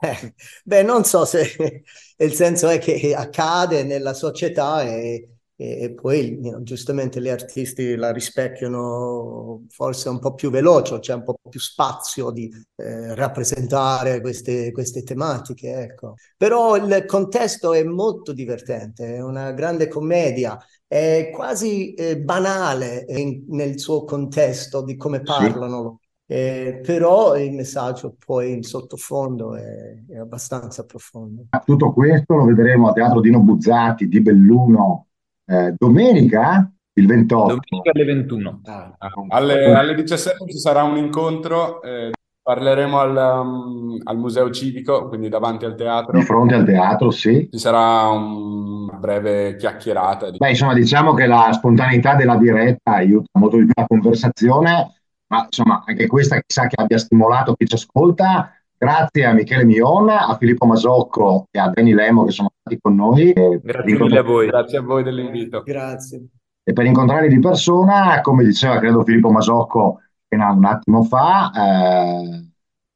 Eh, 0.00 0.34
beh, 0.64 0.82
non 0.82 1.04
so 1.04 1.24
se 1.24 1.82
il 2.18 2.32
senso 2.32 2.68
è 2.68 2.78
che 2.78 3.14
accade 3.14 3.84
nella 3.84 4.12
società 4.12 4.82
e, 4.82 5.38
e, 5.56 5.80
e 5.82 5.94
poi 5.94 6.38
you 6.42 6.50
know, 6.50 6.62
giustamente 6.62 7.20
gli 7.22 7.28
artisti 7.28 7.96
la 7.96 8.12
rispecchiano 8.12 9.64
forse 9.70 10.10
un 10.10 10.18
po' 10.18 10.34
più 10.34 10.50
veloce, 10.50 10.98
c'è 10.98 11.14
un 11.14 11.22
po' 11.22 11.38
più 11.48 11.58
spazio 11.60 12.30
di 12.30 12.50
eh, 12.76 13.14
rappresentare 13.14 14.20
queste, 14.20 14.72
queste 14.72 15.02
tematiche. 15.02 15.72
Ecco. 15.72 16.14
Però 16.36 16.76
il 16.76 17.04
contesto 17.06 17.72
è 17.72 17.82
molto 17.82 18.32
divertente, 18.32 19.16
è 19.16 19.22
una 19.22 19.52
grande 19.52 19.88
commedia 19.88 20.58
è 20.88 21.30
quasi 21.32 21.92
eh, 21.92 22.18
banale 22.18 23.04
in, 23.08 23.44
nel 23.48 23.78
suo 23.78 24.04
contesto 24.04 24.82
di 24.82 24.96
come 24.96 25.20
parlano. 25.20 25.98
Sì. 26.00 26.06
Eh, 26.30 26.80
però 26.84 27.36
il 27.38 27.52
messaggio 27.52 28.14
poi 28.22 28.52
in 28.52 28.62
sottofondo 28.62 29.54
è, 29.54 29.96
è, 30.08 30.16
abbastanza 30.16 30.84
profondo. 30.84 31.44
Tutto 31.64 31.92
questo 31.92 32.34
lo 32.34 32.44
vedremo 32.44 32.88
a 32.88 32.92
Teatro 32.92 33.20
Dino 33.20 33.40
Buzzati 33.40 34.08
di 34.08 34.20
Belluno 34.20 35.06
eh, 35.46 35.74
domenica, 35.76 36.70
il 36.94 37.06
28. 37.06 37.46
Domenica 37.46 37.90
alle 37.94 38.04
21. 38.04 38.60
Ah, 38.64 38.96
alle, 39.28 39.72
alle, 39.72 39.94
17 39.94 40.50
ci 40.50 40.58
sarà 40.58 40.82
un 40.82 40.98
incontro 40.98 41.80
eh, 41.80 42.10
Parleremo 42.48 42.98
al, 42.98 43.42
um, 43.44 44.00
al, 44.04 44.16
Museo 44.16 44.48
Civico, 44.50 45.06
quindi 45.08 45.28
davanti 45.28 45.66
al 45.66 45.74
teatro. 45.74 46.18
Di 46.18 46.24
fronte 46.24 46.54
al 46.54 46.64
teatro, 46.64 47.10
sì. 47.10 47.46
Ci 47.52 47.58
sarà 47.58 48.08
una 48.08 48.96
breve 48.96 49.54
chiacchierata. 49.56 50.30
Beh, 50.30 50.48
insomma, 50.48 50.72
diciamo 50.72 51.12
che 51.12 51.26
la 51.26 51.50
spontaneità 51.52 52.14
della 52.14 52.36
diretta 52.36 52.92
aiuta 52.92 53.26
molto 53.38 53.58
di 53.58 53.64
più 53.64 53.72
la 53.76 53.84
conversazione, 53.86 54.94
ma 55.26 55.44
insomma, 55.44 55.82
anche 55.84 56.06
questa 56.06 56.40
chissà 56.40 56.68
che 56.68 56.80
abbia 56.80 56.96
stimolato 56.96 57.52
chi 57.52 57.66
ci 57.66 57.74
ascolta. 57.74 58.50
Grazie 58.78 59.26
a 59.26 59.34
Michele 59.34 59.66
Miona, 59.66 60.26
a 60.26 60.34
Filippo 60.38 60.64
Masocco 60.64 61.48
e 61.50 61.58
a 61.58 61.68
Dani 61.68 61.92
Lemo 61.92 62.24
che 62.24 62.30
sono 62.30 62.48
stati 62.58 62.78
con 62.80 62.94
noi. 62.94 63.30
Grazie 63.30 63.98
mille 63.98 64.18
a 64.20 64.22
voi. 64.22 64.46
Grazie 64.46 64.78
a 64.78 64.82
voi 64.82 65.02
dell'invito. 65.02 65.62
Grazie. 65.62 66.28
E 66.64 66.72
per 66.72 66.86
incontrarli 66.86 67.28
di 67.28 67.40
persona, 67.40 68.22
come 68.22 68.42
diceva 68.42 68.78
credo 68.78 69.04
Filippo 69.04 69.30
Masocco, 69.30 70.00
un 70.36 70.64
attimo 70.64 71.02
fa, 71.04 71.50
eh, 71.54 72.46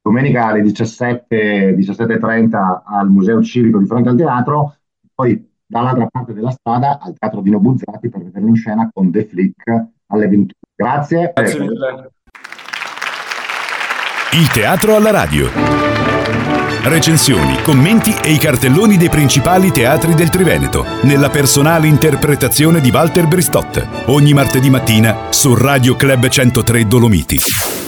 domenica 0.02 0.46
alle 0.46 0.62
17, 0.62 1.74
17.30 1.74 2.82
al 2.84 3.08
Museo 3.10 3.42
Civico 3.42 3.78
di 3.78 3.86
fronte 3.86 4.10
al 4.10 4.16
teatro, 4.16 4.76
poi 5.14 5.50
dall'altra 5.64 6.06
parte 6.10 6.34
della 6.34 6.50
strada 6.50 6.98
al 7.00 7.14
Teatro 7.18 7.40
Dino 7.40 7.58
Buzzati 7.58 8.10
per 8.10 8.22
vederlo 8.22 8.48
in 8.48 8.56
scena 8.56 8.90
con 8.92 9.10
The 9.10 9.24
Flick 9.24 9.62
alle 10.08 10.28
21. 10.28 10.46
Grazie. 10.74 11.32
Grazie 11.34 11.60
mille. 11.60 12.10
Il 14.32 14.50
teatro 14.50 14.96
alla 14.96 15.10
radio. 15.10 16.11
Recensioni, 16.84 17.62
commenti 17.62 18.12
e 18.24 18.32
i 18.32 18.38
cartelloni 18.38 18.96
dei 18.96 19.08
principali 19.08 19.70
teatri 19.70 20.14
del 20.14 20.30
Triveneto, 20.30 20.84
nella 21.02 21.30
personale 21.30 21.86
interpretazione 21.86 22.80
di 22.80 22.90
Walter 22.90 23.28
Bristotte, 23.28 23.86
ogni 24.06 24.32
martedì 24.32 24.68
mattina 24.68 25.28
su 25.30 25.54
Radio 25.54 25.94
Club 25.94 26.26
103 26.26 26.88
Dolomiti. 26.88 27.81